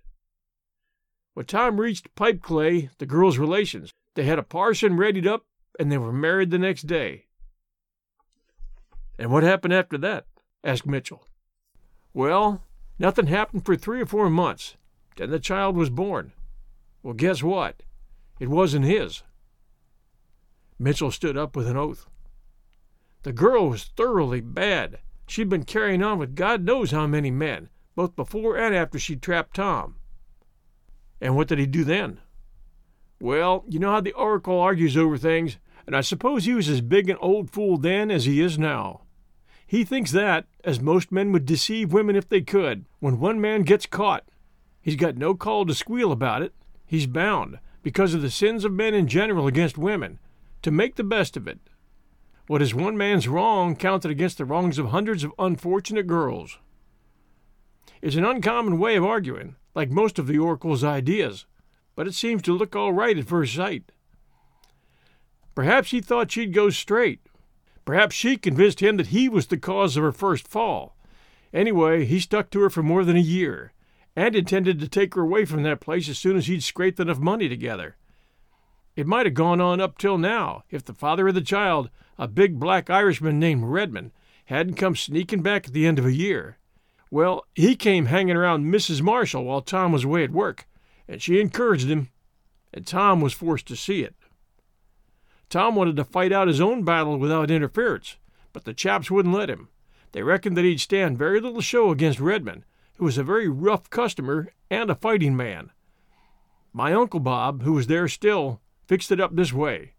When 1.34 1.44
Tom 1.44 1.78
reached 1.78 2.14
Pipe 2.14 2.40
Clay, 2.40 2.88
the 2.96 3.06
girl's 3.06 3.38
relations, 3.38 3.92
they 4.14 4.24
had 4.24 4.38
a 4.38 4.42
parson 4.42 4.96
readied 4.96 5.26
up, 5.26 5.44
and 5.78 5.92
they 5.92 5.98
were 5.98 6.12
married 6.12 6.50
the 6.50 6.58
next 6.58 6.86
day. 6.86 7.26
And 9.18 9.30
what 9.30 9.42
happened 9.42 9.74
after 9.74 9.98
that? 9.98 10.24
asked 10.64 10.86
Mitchell. 10.86 11.26
Well, 12.14 12.64
nothing 12.98 13.26
happened 13.26 13.66
for 13.66 13.76
three 13.76 14.00
or 14.00 14.06
four 14.06 14.30
months. 14.30 14.76
Then 15.16 15.30
the 15.30 15.38
child 15.38 15.76
was 15.76 15.90
born. 15.90 16.32
Well, 17.02 17.14
guess 17.14 17.42
what? 17.42 17.82
It 18.38 18.48
wasn't 18.48 18.84
his. 18.84 19.22
Mitchell 20.78 21.10
stood 21.10 21.36
up 21.36 21.56
with 21.56 21.66
an 21.66 21.76
oath. 21.76 22.06
The 23.22 23.32
girl 23.32 23.68
was 23.68 23.84
thoroughly 23.84 24.40
bad. 24.40 25.00
She'd 25.26 25.48
been 25.48 25.64
carrying 25.64 26.02
on 26.02 26.18
with 26.18 26.36
God 26.36 26.64
knows 26.64 26.92
how 26.92 27.06
many 27.06 27.30
men, 27.30 27.68
both 27.94 28.14
before 28.14 28.56
and 28.56 28.74
after 28.74 28.98
she 28.98 29.16
trapped 29.16 29.56
Tom. 29.56 29.96
And 31.20 31.34
what 31.34 31.48
did 31.48 31.58
he 31.58 31.66
do 31.66 31.84
then? 31.84 32.20
Well, 33.20 33.64
you 33.68 33.80
know 33.80 33.90
how 33.90 34.00
the 34.00 34.12
Oracle 34.12 34.60
argues 34.60 34.96
over 34.96 35.18
things, 35.18 35.58
and 35.84 35.96
I 35.96 36.00
suppose 36.00 36.44
he 36.44 36.54
was 36.54 36.68
as 36.68 36.80
big 36.80 37.10
an 37.10 37.16
old 37.20 37.50
fool 37.50 37.76
then 37.76 38.10
as 38.10 38.24
he 38.24 38.40
is 38.40 38.58
now. 38.58 39.02
He 39.66 39.84
thinks 39.84 40.12
that, 40.12 40.46
as 40.64 40.80
most 40.80 41.10
men 41.10 41.32
would 41.32 41.44
deceive 41.44 41.92
women 41.92 42.14
if 42.14 42.28
they 42.28 42.40
could, 42.40 42.86
when 43.00 43.18
one 43.18 43.40
man 43.40 43.62
gets 43.62 43.84
caught, 43.84 44.28
he's 44.80 44.96
got 44.96 45.16
no 45.16 45.34
call 45.34 45.66
to 45.66 45.74
squeal 45.74 46.12
about 46.12 46.40
it. 46.42 46.54
He's 46.86 47.06
bound, 47.06 47.58
because 47.88 48.12
of 48.12 48.20
the 48.20 48.30
sins 48.30 48.66
of 48.66 48.70
men 48.70 48.92
in 48.92 49.06
general 49.06 49.46
against 49.46 49.78
women, 49.78 50.18
to 50.60 50.70
make 50.70 50.96
the 50.96 51.02
best 51.02 51.38
of 51.38 51.48
it. 51.48 51.58
What 52.46 52.60
is 52.60 52.74
one 52.74 52.98
man's 52.98 53.26
wrong 53.26 53.74
counted 53.74 54.10
against 54.10 54.36
the 54.36 54.44
wrongs 54.44 54.78
of 54.78 54.88
hundreds 54.88 55.24
of 55.24 55.32
unfortunate 55.38 56.06
girls? 56.06 56.58
It's 58.02 58.14
an 58.14 58.26
uncommon 58.26 58.78
way 58.78 58.96
of 58.96 59.06
arguing, 59.06 59.56
like 59.74 59.88
most 59.88 60.18
of 60.18 60.26
the 60.26 60.36
oracle's 60.36 60.84
ideas, 60.84 61.46
but 61.96 62.06
it 62.06 62.12
seems 62.12 62.42
to 62.42 62.52
look 62.54 62.76
all 62.76 62.92
right 62.92 63.16
at 63.16 63.26
first 63.26 63.54
sight. 63.54 63.90
Perhaps 65.54 65.90
he 65.90 66.02
thought 66.02 66.30
she'd 66.30 66.52
go 66.52 66.68
straight, 66.68 67.22
Perhaps 67.86 68.14
she 68.14 68.36
convinced 68.36 68.80
him 68.80 68.98
that 68.98 69.16
he 69.16 69.30
was 69.30 69.46
the 69.46 69.56
cause 69.56 69.96
of 69.96 70.02
her 70.02 70.12
first 70.12 70.46
fall. 70.46 70.94
Anyway, 71.54 72.04
he 72.04 72.20
stuck 72.20 72.50
to 72.50 72.60
her 72.60 72.68
for 72.68 72.82
more 72.82 73.02
than 73.02 73.16
a 73.16 73.30
year, 73.38 73.72
and 74.18 74.34
intended 74.34 74.80
to 74.80 74.88
take 74.88 75.14
her 75.14 75.20
away 75.20 75.44
from 75.44 75.62
that 75.62 75.78
place 75.78 76.08
as 76.08 76.18
soon 76.18 76.36
as 76.36 76.48
he'd 76.48 76.64
scraped 76.64 76.98
enough 76.98 77.20
money 77.20 77.48
together. 77.48 77.94
It 78.96 79.06
might 79.06 79.26
have 79.26 79.34
gone 79.34 79.60
on 79.60 79.80
up 79.80 79.96
till 79.96 80.18
now 80.18 80.64
if 80.70 80.84
the 80.84 80.92
father 80.92 81.28
of 81.28 81.36
the 81.36 81.40
child, 81.40 81.88
a 82.18 82.26
big 82.26 82.58
black 82.58 82.90
Irishman 82.90 83.38
named 83.38 83.62
Redmond, 83.62 84.10
hadn't 84.46 84.74
come 84.74 84.96
sneaking 84.96 85.42
back 85.42 85.68
at 85.68 85.72
the 85.72 85.86
end 85.86 86.00
of 86.00 86.04
a 86.04 86.12
year. 86.12 86.58
Well, 87.12 87.44
he 87.54 87.76
came 87.76 88.06
hanging 88.06 88.34
around 88.34 88.64
Mrs. 88.64 89.02
Marshall 89.02 89.44
while 89.44 89.60
Tom 89.60 89.92
was 89.92 90.02
away 90.02 90.24
at 90.24 90.32
work, 90.32 90.66
and 91.06 91.22
she 91.22 91.40
encouraged 91.40 91.88
him, 91.88 92.08
and 92.74 92.84
Tom 92.84 93.20
was 93.20 93.32
forced 93.32 93.68
to 93.68 93.76
see 93.76 94.02
it. 94.02 94.16
Tom 95.48 95.76
wanted 95.76 95.94
to 95.94 96.02
fight 96.02 96.32
out 96.32 96.48
his 96.48 96.60
own 96.60 96.82
battle 96.82 97.18
without 97.18 97.52
interference, 97.52 98.16
but 98.52 98.64
the 98.64 98.74
chaps 98.74 99.12
wouldn't 99.12 99.36
let 99.36 99.48
him. 99.48 99.68
They 100.10 100.24
reckoned 100.24 100.56
that 100.56 100.64
he'd 100.64 100.80
stand 100.80 101.18
very 101.18 101.40
little 101.40 101.60
show 101.60 101.92
against 101.92 102.18
Redmond, 102.18 102.64
who 102.98 103.04
was 103.04 103.18
a 103.18 103.24
very 103.24 103.48
rough 103.48 103.88
customer 103.90 104.52
and 104.70 104.90
a 104.90 104.94
fighting 104.94 105.36
man. 105.36 105.70
My 106.72 106.92
Uncle 106.92 107.20
Bob, 107.20 107.62
who 107.62 107.72
was 107.72 107.86
there 107.86 108.08
still, 108.08 108.60
fixed 108.86 109.10
it 109.10 109.20
up 109.20 109.34
this 109.34 109.52
way. 109.52 109.92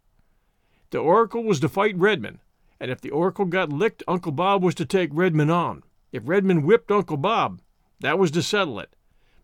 The 0.90 0.98
Oracle 0.98 1.42
was 1.42 1.60
to 1.60 1.68
fight 1.68 1.96
Redmond, 1.96 2.38
and 2.78 2.90
if 2.90 3.00
the 3.00 3.10
Oracle 3.10 3.46
got 3.46 3.72
licked, 3.72 4.02
Uncle 4.06 4.32
Bob 4.32 4.62
was 4.62 4.74
to 4.76 4.84
take 4.84 5.10
Redmond 5.12 5.50
on. 5.50 5.82
If 6.12 6.22
Redmond 6.26 6.64
whipped 6.64 6.90
Uncle 6.90 7.16
Bob, 7.16 7.60
that 8.00 8.18
was 8.18 8.30
to 8.32 8.42
settle 8.42 8.80
it. 8.80 8.94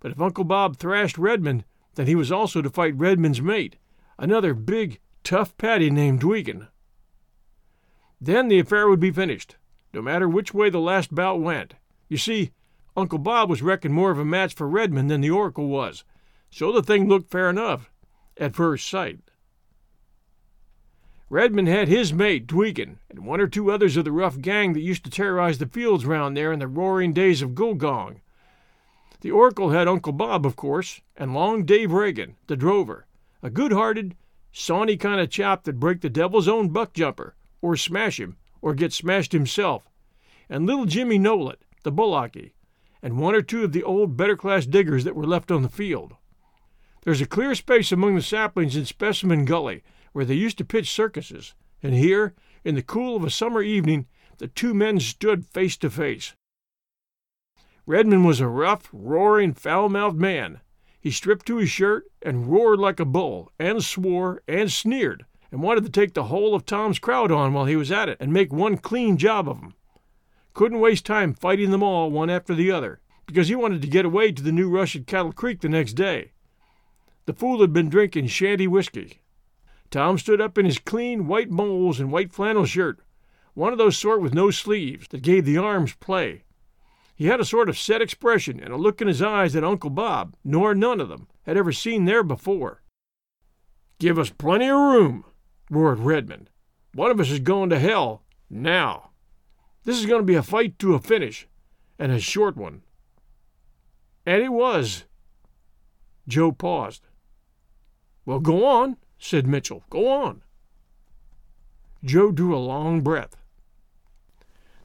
But 0.01 0.13
if 0.13 0.21
Uncle 0.21 0.45
Bob 0.45 0.77
thrashed 0.77 1.19
Redmond, 1.19 1.65
then 1.95 2.07
he 2.07 2.15
was 2.15 2.31
also 2.31 2.61
to 2.63 2.71
fight 2.71 2.95
Redmond's 2.97 3.41
mate, 3.41 3.77
another 4.19 4.53
big, 4.55 5.01
tough 5.25 5.57
Paddy 5.57 5.91
named 5.91 6.21
Duigan. 6.21 6.69
Then 8.21 8.49
the 8.49 8.59
affair 8.59 8.89
would 8.89 9.01
be 9.01 9.11
finished, 9.11 9.57
no 9.93 10.03
matter 10.03 10.29
which 10.29 10.53
way 10.53 10.69
the 10.69 10.81
last 10.81 11.15
bout 11.15 11.41
went. 11.41 11.75
You 12.09 12.19
see, 12.19 12.51
Uncle 12.97 13.19
Bob 13.19 13.51
was 13.51 13.63
reckoned 13.63 13.93
more 13.93 14.11
of 14.11 14.19
a 14.19 14.25
match 14.25 14.55
for 14.55 14.67
Redmond 14.67 15.11
than 15.11 15.21
the 15.21 15.31
Oracle 15.31 15.69
was, 15.69 16.05
so 16.51 16.73
the 16.73 16.83
thing 16.83 17.09
looked 17.09 17.31
fair 17.31 17.51
enough 17.51 17.91
at 18.39 18.55
first 18.55 18.89
sight. 18.89 19.19
Redmond 21.29 21.69
had 21.69 21.89
his 21.89 22.13
mate, 22.13 22.47
Duigan, 22.47 22.99
and 23.11 23.27
one 23.27 23.41
or 23.41 23.49
two 23.49 23.71
others 23.71 23.97
of 23.97 24.05
the 24.05 24.13
rough 24.13 24.41
gang 24.41 24.73
that 24.73 24.81
used 24.81 25.05
to 25.05 25.11
terrorize 25.11 25.59
the 25.59 25.67
fields 25.67 26.07
round 26.07 26.37
there 26.37 26.53
in 26.53 26.61
the 26.61 26.69
roaring 26.69 27.13
days 27.13 27.43
of 27.43 27.55
Gulgong. 27.55 28.21
The 29.21 29.33
Oracle 29.33 29.71
had 29.71 29.89
Uncle 29.89 30.13
Bob, 30.13 30.47
of 30.47 30.57
course, 30.57 31.01
and 31.17 31.35
Long 31.35 31.65
Dave 31.65 31.93
Regan, 31.93 32.37
the 32.47 32.57
drover, 32.57 33.07
a 33.43 33.51
good 33.51 33.73
hearted, 33.73 34.15
sawney 34.53 34.97
kind 34.97 35.21
of 35.21 35.29
chap 35.29 35.65
that'd 35.65 35.81
break 35.81 36.01
the 36.01 36.09
devil's 36.09 36.49
own 36.49 36.69
buck 36.69 36.95
jumper, 36.95 37.35
or 37.61 37.77
smash 37.77 38.21
him, 38.21 38.37
or 38.63 38.73
get 38.73 38.93
smashed 38.93 39.33
himself, 39.33 39.91
and 40.49 40.65
little 40.65 40.87
Jimmy 40.87 41.19
Nowlett, 41.19 41.61
the 41.83 41.93
bullocky, 41.93 42.53
and 43.07 43.21
one 43.21 43.37
or 43.37 43.41
two 43.41 43.63
of 43.63 43.71
the 43.71 43.85
old 43.85 44.17
better 44.17 44.37
class 44.37 44.67
diggers 44.67 45.05
that 45.05 45.15
were 45.15 45.29
left 45.29 45.53
on 45.53 45.63
the 45.63 45.69
field. 45.69 46.15
There's 47.05 47.21
a 47.21 47.27
clear 47.27 47.55
space 47.55 47.93
among 47.93 48.17
the 48.17 48.21
saplings 48.21 48.75
in 48.75 48.85
Specimen 48.85 49.45
Gully 49.45 49.85
where 50.13 50.25
they 50.25 50.35
used 50.35 50.59
to 50.59 50.65
pitch 50.65 50.91
circuses, 50.91 51.55
and 51.85 51.95
here, 51.95 52.35
in 52.65 52.75
the 52.75 52.83
cool 52.83 53.15
of 53.15 53.23
a 53.23 53.31
summer 53.31 53.63
evening, 53.63 54.07
the 54.39 54.49
two 54.49 54.75
men 54.75 54.99
stood 54.99 55.47
face 55.47 55.77
to 55.77 55.89
face. 55.89 56.35
Redmond 57.87 58.27
was 58.27 58.41
a 58.41 58.49
rough, 58.49 58.89
roaring, 58.93 59.55
foul 59.55 59.89
mouthed 59.89 60.19
man, 60.19 60.61
he 61.01 61.13
stripped 61.13 61.47
to 61.47 61.59
his 61.59 61.71
shirt 61.71 62.07
and 62.23 62.49
roared 62.49 62.81
like 62.81 62.99
a 62.99 63.05
bull, 63.05 63.53
and 63.57 63.85
swore 63.85 64.43
and 64.49 64.73
sneered, 64.73 65.27
and 65.53 65.63
wanted 65.63 65.85
to 65.85 65.91
take 65.91 66.15
the 66.15 66.25
whole 66.25 66.57
of 66.57 66.67
Tom's 66.67 66.99
crowd 66.99 67.31
on 67.31 67.53
while 67.53 67.67
he 67.67 67.77
was 67.77 67.93
at 67.93 68.09
it 68.09 68.17
and 68.19 68.33
make 68.33 68.53
one 68.53 68.77
clean 68.77 69.17
job 69.17 69.49
of 69.49 69.59
'em. 69.59 69.75
Couldn't 70.57 70.81
waste 70.81 71.05
time 71.05 71.35
fighting 71.35 71.71
them 71.71 71.83
all 71.83 72.11
one 72.11 72.31
after 72.31 72.55
the 72.55 72.71
other, 72.71 73.01
because 73.27 73.49
he 73.49 73.55
wanted 73.55 73.83
to 73.83 73.89
get 73.89 74.07
away 74.07 74.33
to 74.33 74.43
the 74.43 74.51
new 74.51 74.71
rush 74.71 74.97
at 74.97 75.07
Cattle 75.07 75.35
Creek 75.35 75.61
the 75.61 75.69
next 75.69 75.93
day. 75.93 76.33
The 77.27 77.35
fool 77.35 77.61
had 77.61 77.75
been 77.75 77.91
drinking 77.91 78.29
shanty 78.29 78.67
whiskey. 78.67 79.21
Tom 79.91 80.17
stood 80.17 80.41
up 80.41 80.57
in 80.57 80.65
his 80.65 80.79
clean 80.79 81.27
white 81.27 81.51
moles 81.51 82.01
and 82.01 82.11
white 82.11 82.33
flannel 82.33 82.65
shirt, 82.65 83.01
one 83.53 83.73
of 83.73 83.77
those 83.77 83.99
sort 83.99 84.23
with 84.23 84.33
no 84.33 84.51
sleeves 84.51 85.09
that 85.09 85.21
gave 85.21 85.45
the 85.45 85.59
arms 85.59 85.95
play. 85.97 86.45
He 87.15 87.27
had 87.27 87.39
a 87.39 87.45
sort 87.45 87.69
of 87.69 87.77
set 87.77 88.01
expression 88.01 88.59
and 88.59 88.73
a 88.73 88.79
look 88.79 89.03
in 89.03 89.09
his 89.09 89.21
eyes 89.21 89.53
that 89.53 89.63
Uncle 89.63 89.91
Bob, 89.91 90.37
nor 90.43 90.75
none 90.75 91.03
of 91.03 91.11
them, 91.11 91.29
had 91.43 91.59
ever 91.59 91.71
seen 91.71 92.07
there 92.07 92.23
before. 92.23 92.81
Give 93.99 94.19
us 94.19 94.31
plenty 94.31 94.69
of 94.69 94.79
room, 94.79 95.27
roared 95.71 95.99
Redmond. 95.99 96.49
One 96.95 97.11
of 97.11 97.21
us 97.21 97.29
is 97.29 97.41
going 97.41 97.69
to 97.69 97.79
hell, 97.79 98.23
now. 98.49 99.06
This 99.87 100.01
is 100.01 100.07
going 100.07 100.21
to 100.21 100.27
be 100.27 100.35
a 100.35 100.43
fight 100.43 100.81
to 100.81 100.95
a 100.95 100.99
finish, 100.99 101.47
and 101.97 102.11
a 102.11 102.19
short 102.19 102.57
one. 102.57 102.83
And 104.27 104.43
it 104.43 104.49
was. 104.49 105.05
Joe 106.27 106.51
paused. 106.51 107.07
Well, 108.25 108.41
go 108.41 108.67
on, 108.67 108.97
said 109.17 109.47
Mitchell. 109.47 109.85
Go 109.89 110.09
on. 110.09 110.43
Joe 112.03 112.33
drew 112.33 112.53
a 112.53 112.59
long 112.59 113.03
breath. 113.03 113.37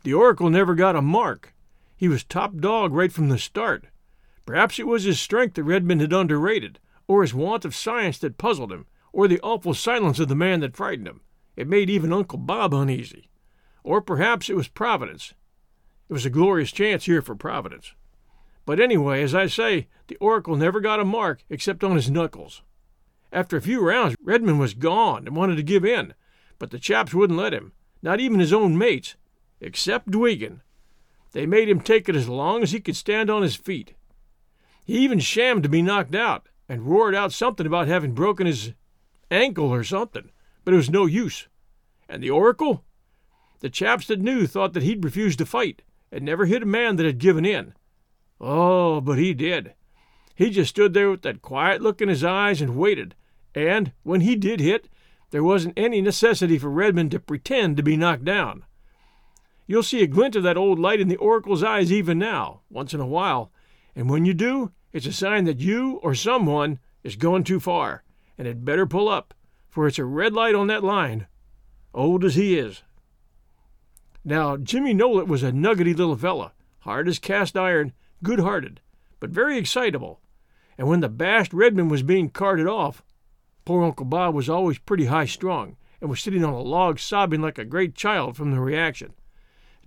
The 0.03 0.13
Oracle 0.13 0.51
never 0.51 0.75
got 0.75 0.96
a 0.96 1.01
mark, 1.01 1.55
he 1.98 2.08
was 2.08 2.24
top 2.24 2.58
dog 2.58 2.93
right 2.93 3.12
from 3.12 3.29
the 3.29 3.39
start. 3.39 3.86
Perhaps 4.46 4.77
it 4.77 4.86
was 4.86 5.05
his 5.05 5.20
strength 5.20 5.55
that 5.55 5.63
Redmond 5.63 6.01
had 6.01 6.13
underrated, 6.13 6.77
or 7.08 7.24
his 7.24 7.34
want 7.34 7.65
of 7.65 7.74
science 7.74 8.20
that 8.20 8.38
puzzled 8.38 8.72
him, 8.72 8.86
or 9.12 9.27
the 9.27 9.41
awful 9.41 9.74
silence 9.74 10.20
of 10.20 10.27
the 10.27 10.36
man 10.36 10.60
that 10.60 10.77
frightened 10.77 11.08
him. 11.08 11.22
It 11.55 11.67
made 11.67 11.89
even 11.89 12.13
Uncle 12.13 12.38
Bob 12.38 12.72
uneasy. 12.75 13.30
Or 13.83 14.01
perhaps 14.01 14.50
it 14.50 14.55
was 14.55 14.67
Providence. 14.67 15.33
It 16.09 16.13
was 16.13 16.25
a 16.25 16.29
glorious 16.29 16.71
chance 16.71 17.05
here 17.05 17.21
for 17.21 17.35
Providence. 17.35 17.93
But 18.65 18.79
anyway, 18.79 19.23
as 19.23 19.33
I 19.33 19.47
say, 19.47 19.88
the 20.07 20.17
Oracle 20.17 20.55
never 20.55 20.79
got 20.79 21.00
a 21.00 21.05
mark 21.05 21.43
except 21.50 21.83
on 21.83 21.95
his 21.95 22.11
knuckles. 22.11 22.61
After 23.31 23.57
a 23.57 23.61
few 23.61 23.81
rounds, 23.81 24.15
Redmond 24.21 24.59
was 24.59 24.73
gone 24.73 25.25
and 25.25 25.35
wanted 25.35 25.55
to 25.55 25.63
give 25.63 25.85
in, 25.85 26.13
but 26.59 26.71
the 26.71 26.79
chaps 26.79 27.13
wouldn't 27.13 27.39
let 27.39 27.53
him, 27.53 27.71
not 28.01 28.19
even 28.19 28.39
his 28.39 28.53
own 28.53 28.77
mates, 28.77 29.15
except 29.61 30.11
Duigan, 30.11 30.61
they 31.31 31.45
made 31.45 31.69
him 31.69 31.79
take 31.79 32.09
it 32.09 32.15
as 32.15 32.27
long 32.27 32.61
as 32.61 32.71
he 32.71 32.79
could 32.79 32.95
stand 32.95 33.29
on 33.29 33.41
his 33.41 33.55
feet. 33.55 33.93
He 34.85 34.97
even 35.00 35.19
shammed 35.19 35.63
to 35.63 35.69
be 35.69 35.81
knocked 35.81 36.15
out, 36.15 36.47
and 36.67 36.88
roared 36.88 37.15
out 37.15 37.33
something 37.33 37.65
about 37.65 37.88
having 37.88 38.13
broken 38.13 38.47
his 38.47 38.73
ankle 39.29 39.69
or 39.69 39.83
something, 39.83 40.31
but 40.63 40.73
it 40.73 40.77
was 40.77 40.89
no 40.89 41.05
use. 41.05 41.47
And 42.09 42.21
the 42.21 42.29
Oracle? 42.29 42.83
The 43.62 43.70
chaps 43.70 44.08
that 44.08 44.20
knew 44.20 44.48
thought 44.48 44.74
that 44.74 44.84
he'd 44.84 45.03
refused 45.03 45.38
to 45.38 45.46
fight, 45.46 45.84
and 46.12 46.25
never 46.25 46.46
hit 46.46 46.63
a 46.63 46.65
man 46.65 46.96
that 46.98 47.06
had 47.06 47.20
given 47.20 47.46
in. 47.46 47.74
Oh, 48.39 49.01
but 49.01 49.20
he 49.20 49.36
did. 49.36 49.75
He 50.36 50.50
just 50.50 50.72
stood 50.72 50.96
there 50.96 51.12
with 51.12 51.22
that 51.22 51.44
quiet 51.44 51.80
look 51.82 52.01
in 52.01 52.10
his 52.10 52.24
eyes 52.24 52.60
and 52.60 52.75
waited, 52.75 53.13
and 53.53 53.91
when 54.01 54.22
he 54.22 54.36
did 54.36 54.60
hit, 54.60 54.89
there 55.30 55.44
wasn't 55.44 55.77
any 55.77 56.01
necessity 56.01 56.58
for 56.58 56.72
Redmond 56.72 57.12
to 57.12 57.20
pretend 57.20 57.77
to 57.77 57.84
be 57.84 57.96
knocked 57.96 58.25
down. 58.25 58.65
You'll 59.68 59.84
see 59.84 60.01
a 60.01 60.08
glint 60.08 60.36
of 60.36 60.41
that 60.44 60.58
old 60.58 60.80
light 60.80 61.00
in 61.00 61.08
the 61.08 61.18
Oracle's 61.18 61.63
eyes 61.63 61.91
even 61.91 62.18
now, 62.18 62.62
once 62.70 62.96
in 62.96 63.00
a 63.00 63.06
while, 63.06 63.51
and 63.96 64.10
when 64.10 64.25
you 64.25 64.34
do, 64.34 64.72
it's 64.91 65.06
a 65.06 65.13
sign 65.13 65.46
that 65.46 65.60
you 65.60 66.00
or 66.01 66.15
someone 66.15 66.80
is 67.03 67.15
going 67.15 67.44
too 67.44 67.60
far, 67.60 68.03
and 68.39 68.48
had 68.48 68.65
better 68.65 68.88
pull 68.88 69.08
up, 69.08 69.36
for 69.70 69.86
it's 69.86 70.00
a 70.00 70.06
red 70.06 70.34
light 70.34 70.56
on 70.56 70.65
that 70.68 70.84
line, 70.84 71.27
old 71.94 72.25
as 72.25 72.34
he 72.34 72.58
is. 72.58 72.82
Now, 74.24 74.56
Jimmy 74.56 74.94
Nowlett 74.94 75.28
was 75.28 75.42
a 75.42 75.51
nuggety 75.51 75.94
little 75.94 76.16
fellow, 76.16 76.51
hard 76.80 77.08
as 77.08 77.18
cast 77.18 77.58
iron, 77.58 77.94
good 78.22 78.40
hearted, 78.40 78.80
but 79.20 79.32
very 79.32 79.58
excitable, 79.58 80.20
and 80.78 80.88
when 80.88 81.00
the 81.00 81.10
bashed 81.10 81.54
Redmond 81.54 81.90
was 81.90 82.04
being 82.04 82.30
carted 82.30 82.68
off, 82.68 83.04
poor 83.66 83.84
Uncle 83.84 84.06
Bob 84.06 84.36
was 84.36 84.50
always 84.50 84.78
pretty 84.78 85.06
high 85.06 85.25
strung, 85.25 85.75
and 86.00 86.10
was 86.10 86.22
sitting 86.22 86.44
on 86.44 86.54
a 86.54 86.60
log 86.60 87.00
sobbing 87.00 87.42
like 87.42 87.58
a 87.58 87.66
great 87.66 87.96
child 87.96 88.38
from 88.38 88.51
the 88.51 88.60
reaction. 88.60 89.13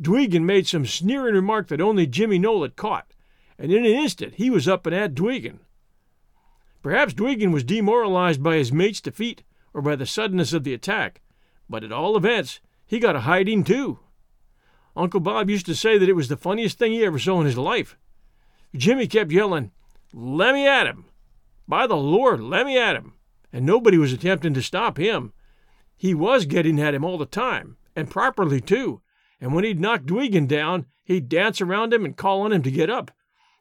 Duigan 0.01 0.45
made 0.45 0.67
some 0.67 0.87
sneering 0.87 1.35
remark 1.35 1.69
that 1.69 1.81
only 1.81 2.07
Jimmy 2.07 2.39
Nowlett 2.39 2.77
caught, 2.77 3.13
and 3.59 3.73
in 3.73 3.87
an 3.87 3.93
instant 3.93 4.35
he 4.35 4.51
was 4.51 4.67
up 4.67 4.87
and 4.87 4.95
at 4.95 5.15
Duigan. 5.15 5.61
Perhaps 6.83 7.15
Duigan 7.15 7.53
was 7.53 7.65
demoralized 7.65 8.43
by 8.43 8.57
his 8.57 8.73
mate's 8.73 9.01
defeat 9.01 9.43
or 9.73 9.81
by 9.81 9.97
the 9.97 10.07
suddenness 10.07 10.53
of 10.53 10.65
the 10.65 10.75
attack, 10.75 11.21
but 11.69 11.85
at 11.85 11.93
all 11.93 12.17
events 12.17 12.61
he 12.87 12.99
got 12.99 13.17
a 13.17 13.21
hiding 13.21 13.63
too. 13.65 14.01
Uncle 14.97 15.21
Bob 15.21 15.51
used 15.51 15.67
to 15.67 15.75
say 15.75 15.99
that 15.99 16.09
it 16.09 16.17
was 16.17 16.29
the 16.29 16.37
funniest 16.37 16.79
thing 16.79 16.93
he 16.93 17.05
ever 17.05 17.19
saw 17.19 17.41
in 17.41 17.47
his 17.47 17.59
life. 17.59 17.97
Jimmy 18.77 19.07
kept 19.07 19.33
yelling, 19.33 19.73
Let 20.13 20.55
me 20.55 20.67
at 20.67 20.87
him! 20.87 21.07
By 21.67 21.87
the 21.87 21.97
Lord, 21.97 22.41
let 22.41 22.67
me 22.67 22.79
at 22.79 22.97
him! 22.97 23.15
And 23.53 23.65
nobody 23.65 23.99
was 23.99 24.13
attempting 24.13 24.55
to 24.55 24.63
stop 24.63 24.97
him. 24.97 25.33
He 25.97 26.15
was 26.15 26.47
getting 26.47 26.81
at 26.81 26.95
him 26.95 27.05
all 27.05 27.19
the 27.19 27.27
time, 27.27 27.77
and 27.97 28.11
properly 28.11 28.61
too, 28.61 29.01
and 29.41 29.55
when 29.55 29.65
he'd 29.65 29.81
knock 29.81 30.03
Duigan 30.03 30.47
down, 30.47 30.87
he'd 31.05 31.29
dance 31.29 31.61
around 31.61 31.93
him 31.93 32.05
and 32.05 32.17
call 32.17 32.43
on 32.43 32.53
him 32.53 32.63
to 32.63 32.71
get 32.71 32.91
up, 32.91 33.11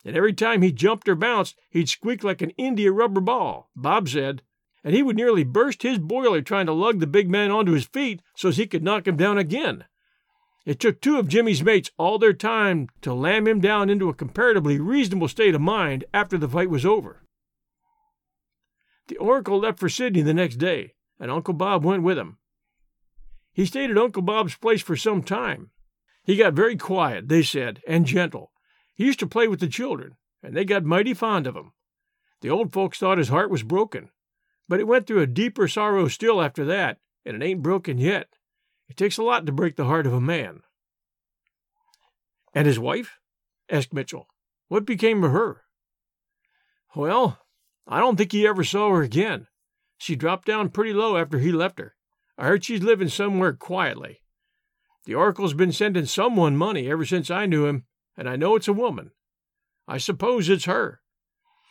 and 0.06 0.16
every 0.16 0.34
time 0.34 0.62
he 0.62 0.72
jumped 0.72 1.08
or 1.08 1.16
bounced, 1.16 1.56
he'd 1.70 1.90
squeak 1.90 2.24
like 2.24 2.42
an 2.42 2.50
India 2.52 2.92
rubber 2.92 3.22
ball, 3.22 3.70
Bob 3.76 4.10
said, 4.10 4.42
and 4.84 4.94
he 4.94 5.04
would 5.04 5.16
nearly 5.16 5.44
burst 5.44 5.84
his 5.84 6.00
boiler 6.00 6.42
trying 6.42 6.66
to 6.66 6.74
lug 6.74 7.00
the 7.00 7.08
big 7.08 7.30
man 7.30 7.52
onto 7.52 7.72
his 7.72 7.86
feet 7.86 8.22
so's 8.36 8.58
he 8.58 8.68
could 8.68 8.84
knock 8.84 9.08
him 9.08 9.16
down 9.16 9.38
again. 9.38 9.86
It 10.66 10.80
took 10.80 11.02
two 11.02 11.18
of 11.18 11.28
Jimmy's 11.28 11.64
mates 11.64 11.92
all 11.98 12.18
their 12.18 12.34
time 12.34 12.88
to 13.02 13.14
lam 13.14 13.48
him 13.48 13.60
down 13.60 13.90
into 13.90 14.10
a 14.10 14.14
comparatively 14.14 14.80
reasonable 14.80 15.28
state 15.28 15.56
of 15.56 15.62
mind 15.62 16.06
after 16.14 16.38
the 16.38 16.48
fight 16.48 16.70
was 16.70 16.86
over. 16.86 17.24
The 19.08 19.18
Oracle 19.18 19.60
left 19.60 19.80
for 19.80 19.90
Sydney 19.90 20.22
the 20.22 20.34
next 20.34 20.56
day, 20.56 20.94
and 21.20 21.30
Uncle 21.30 21.54
Bob 21.54 21.84
went 21.84 22.04
with 22.04 22.18
him. 22.18 22.38
He 23.52 23.66
stayed 23.66 23.92
at 23.92 23.98
Uncle 23.98 24.22
Bob's 24.22 24.56
place 24.56 24.82
for 24.82 24.96
some 24.96 25.22
time. 25.22 25.72
He 26.24 26.38
got 26.38 26.54
very 26.54 26.78
quiet, 26.78 27.28
they 27.28 27.44
said, 27.44 27.82
and 27.86 28.06
gentle, 28.06 28.54
he 28.96 29.06
used 29.06 29.20
to 29.20 29.28
play 29.28 29.48
with 29.48 29.60
the 29.60 29.68
children, 29.68 30.16
and 30.42 30.56
they 30.56 30.66
got 30.66 30.86
mighty 30.86 31.14
fond 31.14 31.48
of 31.48 31.56
him. 31.56 31.74
The 32.42 32.50
old 32.50 32.72
folks 32.72 33.00
thought 33.00 33.18
his 33.18 33.30
heart 33.30 33.50
was 33.50 33.64
broken, 33.64 34.10
but 34.70 34.80
it 34.80 34.88
went 34.88 35.08
through 35.08 35.22
a 35.22 35.28
deeper 35.28 35.68
sorrow 35.68 36.08
still 36.08 36.42
after 36.42 36.64
that, 36.66 37.00
and 37.26 37.36
it 37.36 37.46
ain't 37.46 37.64
broken 37.64 37.98
yet. 37.98 38.30
It 38.94 38.98
takes 38.98 39.18
a 39.18 39.24
lot 39.24 39.48
to 39.48 39.52
break 39.52 39.76
the 39.76 39.86
heart 39.86 40.06
of 40.06 40.14
a 40.14 40.22
man. 40.22 40.62
And 42.54 42.68
his 42.68 42.78
wife? 42.78 43.18
asked 43.68 43.92
Mitchell. 43.92 44.28
What 44.68 44.86
became 44.86 45.24
of 45.24 45.32
her? 45.32 45.64
Well, 46.96 47.40
I 47.88 48.00
don't 48.00 48.18
think 48.18 48.32
he 48.32 48.46
ever 48.46 48.64
saw 48.64 48.92
her 48.92 49.02
again. 49.02 49.48
She 49.98 50.16
dropped 50.16 50.46
down 50.46 50.70
pretty 50.70 50.94
low 50.94 51.18
after 51.18 51.40
he 51.40 51.52
left 51.52 51.80
her. 51.80 51.96
I 52.38 52.46
heard 52.46 52.64
she's 52.64 52.84
living 52.84 53.10
somewhere 53.10 53.54
quietly. 53.54 54.22
The 55.06 55.16
Oracle's 55.16 55.56
been 55.56 55.72
sending 55.72 56.06
someone 56.06 56.56
money 56.56 56.88
ever 56.88 57.04
since 57.04 57.32
I 57.32 57.48
knew 57.48 57.66
him, 57.66 57.86
and 58.16 58.30
I 58.30 58.36
know 58.36 58.56
it's 58.56 58.68
a 58.68 58.74
woman. 58.74 59.10
I 59.88 59.98
suppose 59.98 60.50
it's 60.50 60.66
her. 60.66 61.02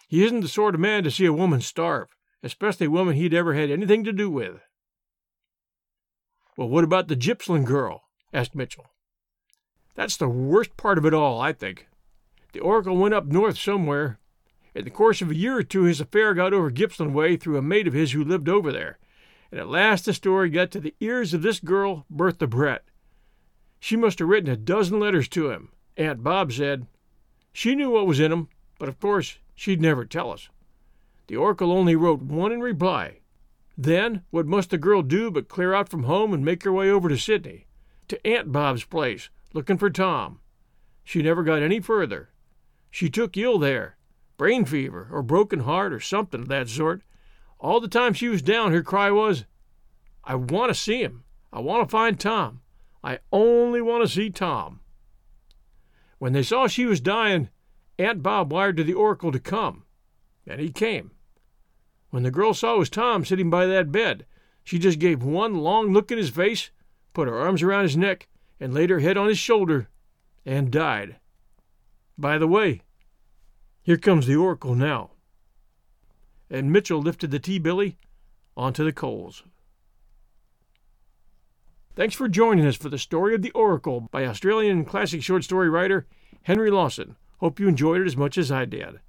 He 0.09 0.25
isn't 0.25 0.41
the 0.41 0.49
sort 0.49 0.75
of 0.75 0.81
man 0.81 1.05
to 1.05 1.11
see 1.13 1.27
a 1.27 1.33
woman 1.33 1.61
starve, 1.61 2.09
especially 2.43 2.87
a 2.87 2.91
woman 2.91 3.15
he'd 3.15 3.33
ever 3.33 3.55
had 3.55 3.71
anything 3.71 4.03
to 4.03 4.13
do 4.13 4.29
with. 4.29 4.61
Well, 6.57 6.69
what 6.69 6.85
about 6.85 7.09
the 7.09 7.17
Gippsland 7.17 7.67
girl? 7.67 8.03
asked 8.33 8.55
Mitchell. 8.55 8.87
That's 9.95 10.17
the 10.17 10.29
worst 10.29 10.77
part 10.77 10.99
of 10.99 11.07
it 11.07 11.15
all, 11.15 11.41
I 11.41 11.53
think. 11.53 11.87
The 12.53 12.61
Oracle 12.61 12.97
went 12.97 13.15
up 13.15 13.27
north 13.27 13.59
somewhere. 13.59 14.19
In 14.75 14.85
the 14.85 14.91
course 14.91 15.21
of 15.21 15.31
a 15.31 15.35
year 15.35 15.59
or 15.59 15.62
two, 15.62 15.85
his 15.85 16.01
affair 16.01 16.35
got 16.35 16.53
over 16.53 16.71
Gippsland 16.71 17.15
way 17.15 17.37
through 17.37 17.59
a 17.59 17.62
mate 17.62 17.87
of 17.87 17.95
his 17.95 18.12
who 18.12 18.25
lived 18.25 18.49
over 18.49 18.73
there, 18.73 18.99
and 19.51 19.61
at 19.61 19.69
last 19.69 20.07
the 20.07 20.15
story 20.15 20.49
got 20.49 20.71
to 20.71 20.81
the 20.81 20.95
ears 21.01 21.35
of 21.35 21.43
this 21.43 21.61
girl, 21.61 22.07
Bertha 22.09 22.47
Brett. 22.47 22.85
She 23.81 23.97
must 23.97 24.19
have 24.19 24.29
written 24.29 24.51
a 24.51 24.57
dozen 24.57 24.99
letters 25.01 25.29
to 25.29 25.51
him, 25.51 25.73
Aunt 25.97 26.23
Bob 26.23 26.53
said. 26.53 26.87
She 27.53 27.75
knew 27.75 27.91
what 27.91 28.07
was 28.07 28.21
in 28.21 28.33
'em, 28.33 28.49
but 28.79 28.88
of 28.88 29.01
course 29.01 29.38
she'd 29.55 29.81
never 29.81 30.05
tell 30.05 30.31
us. 30.31 30.49
The 31.27 31.37
Oracle 31.37 31.73
only 31.73 31.97
wrote 31.97 32.23
one 32.23 32.53
in 32.53 32.61
reply. 32.61 33.21
Then, 33.77 34.23
what 34.31 34.47
must 34.47 34.71
the 34.71 34.79
girl 34.79 35.03
do 35.03 35.31
but 35.31 35.49
clear 35.49 35.73
out 35.73 35.89
from 35.89 36.05
home 36.05 36.35
and 36.35 36.45
make 36.45 36.63
her 36.65 36.73
way 36.73 36.91
over 36.91 37.09
to 37.09 37.17
Sydney, 37.17 37.67
to 38.09 38.27
Aunt 38.27 38.53
Bob's 38.53 38.85
place, 38.85 39.31
looking 39.53 39.79
for 39.79 39.91
Tom? 39.91 40.41
She 41.05 41.23
never 41.23 41.43
got 41.43 41.63
any 41.63 41.81
further. 41.81 42.31
She 42.91 43.09
took 43.09 43.37
ill 43.37 43.59
there, 43.59 43.97
brain 44.37 44.65
fever 44.65 45.09
or 45.11 45.23
broken 45.23 45.61
heart 45.61 45.93
or 45.93 46.01
something 46.01 46.43
of 46.43 46.49
that 46.49 46.69
sort. 46.69 47.03
All 47.59 47.81
the 47.81 47.89
time 47.89 48.13
she 48.13 48.29
was 48.29 48.43
down, 48.43 48.73
her 48.73 48.83
cry 48.83 49.11
was, 49.11 49.45
I 50.25 50.35
want 50.35 50.71
to 50.71 50.75
see 50.75 51.03
him. 51.03 51.25
I 51.53 51.61
want 51.61 51.87
to 51.87 51.91
find 51.91 52.19
Tom. 52.19 52.61
I 53.03 53.19
only 53.33 53.81
want 53.81 54.05
to 54.05 54.13
see 54.13 54.31
Tom. 54.31 54.81
When 56.19 56.33
they 56.33 56.43
saw 56.43 56.67
she 56.67 56.87
was 56.87 57.01
dying, 57.01 57.49
Aunt 57.99 58.23
Bob 58.23 58.53
wired 58.53 58.77
to 58.77 58.85
the 58.85 58.95
Oracle 58.95 59.33
to 59.33 59.41
come, 59.41 59.85
and 60.47 60.61
he 60.61 60.71
came. 60.71 61.11
When 62.12 62.25
the 62.25 62.31
girl 62.31 62.53
saw 62.53 62.75
it 62.75 62.79
was 62.79 62.90
Tom 62.90 63.25
sitting 63.25 63.48
by 63.48 63.64
that 63.64 63.90
bed, 63.90 64.27
she 64.62 64.79
just 64.79 64.98
gave 64.98 65.25
one 65.25 65.55
long 65.55 65.94
look 65.94 66.12
in 66.12 66.18
his 66.18 66.29
face, 66.29 66.70
put 67.14 67.27
her 67.27 67.38
arms 67.38 67.62
around 67.62 67.85
his 67.85 67.96
neck, 67.96 68.29
and 68.61 68.75
laid 68.75 68.90
her 68.90 69.01
head 69.01 69.16
on 69.16 69.29
his 69.29 69.38
shoulder, 69.38 69.88
and 70.44 70.70
died. 70.70 71.16
By 72.18 72.37
the 72.37 72.46
way, 72.46 72.83
here 73.83 73.96
comes 73.96 74.27
the 74.27 74.37
Oracle 74.37 74.75
now. 74.75 75.12
And 76.51 76.70
Mitchell 76.70 77.01
lifted 77.01 77.31
the 77.31 77.38
tea 77.38 77.59
billy 77.59 77.96
onto 78.59 78.85
the 78.85 78.92
coals. 78.92 79.42
Thanks 81.96 82.14
for 82.14 82.29
joining 82.29 82.66
us 82.66 82.77
for 82.77 82.90
the 82.90 82.98
story 82.98 83.35
of 83.35 83.40
the 83.40 83.53
Oracle 83.53 84.03
by 84.11 84.27
Australian 84.27 84.85
classic 84.85 85.22
short 85.22 85.44
story 85.44 85.70
writer 85.70 86.07
Henry 86.42 86.70
Lawson. 86.70 87.16
Hope 87.38 87.59
you 87.59 87.68
enjoyed 87.68 88.03
it 88.03 88.07
as 88.07 88.18
much 88.18 88.37
as 88.37 88.53
I 88.53 88.66
did. 88.66 89.01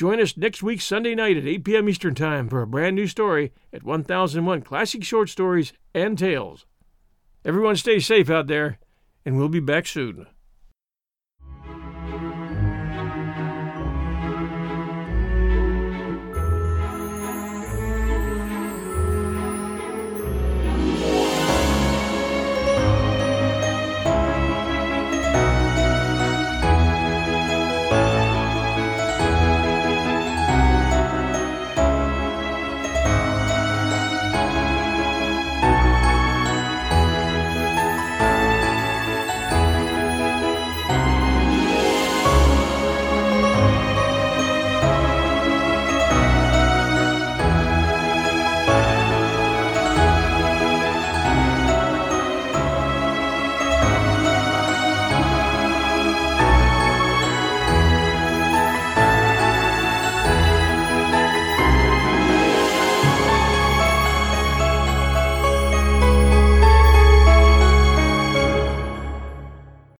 Join 0.00 0.18
us 0.18 0.34
next 0.34 0.62
week, 0.62 0.80
Sunday 0.80 1.14
night 1.14 1.36
at 1.36 1.44
8 1.44 1.62
p.m. 1.62 1.86
Eastern 1.86 2.14
Time 2.14 2.48
for 2.48 2.62
a 2.62 2.66
brand 2.66 2.96
new 2.96 3.06
story 3.06 3.52
at 3.70 3.82
1001 3.82 4.62
Classic 4.62 5.04
Short 5.04 5.28
Stories 5.28 5.74
and 5.92 6.16
Tales. 6.16 6.64
Everyone 7.44 7.76
stay 7.76 7.98
safe 7.98 8.30
out 8.30 8.46
there, 8.46 8.78
and 9.26 9.36
we'll 9.36 9.50
be 9.50 9.60
back 9.60 9.86
soon. 9.86 10.26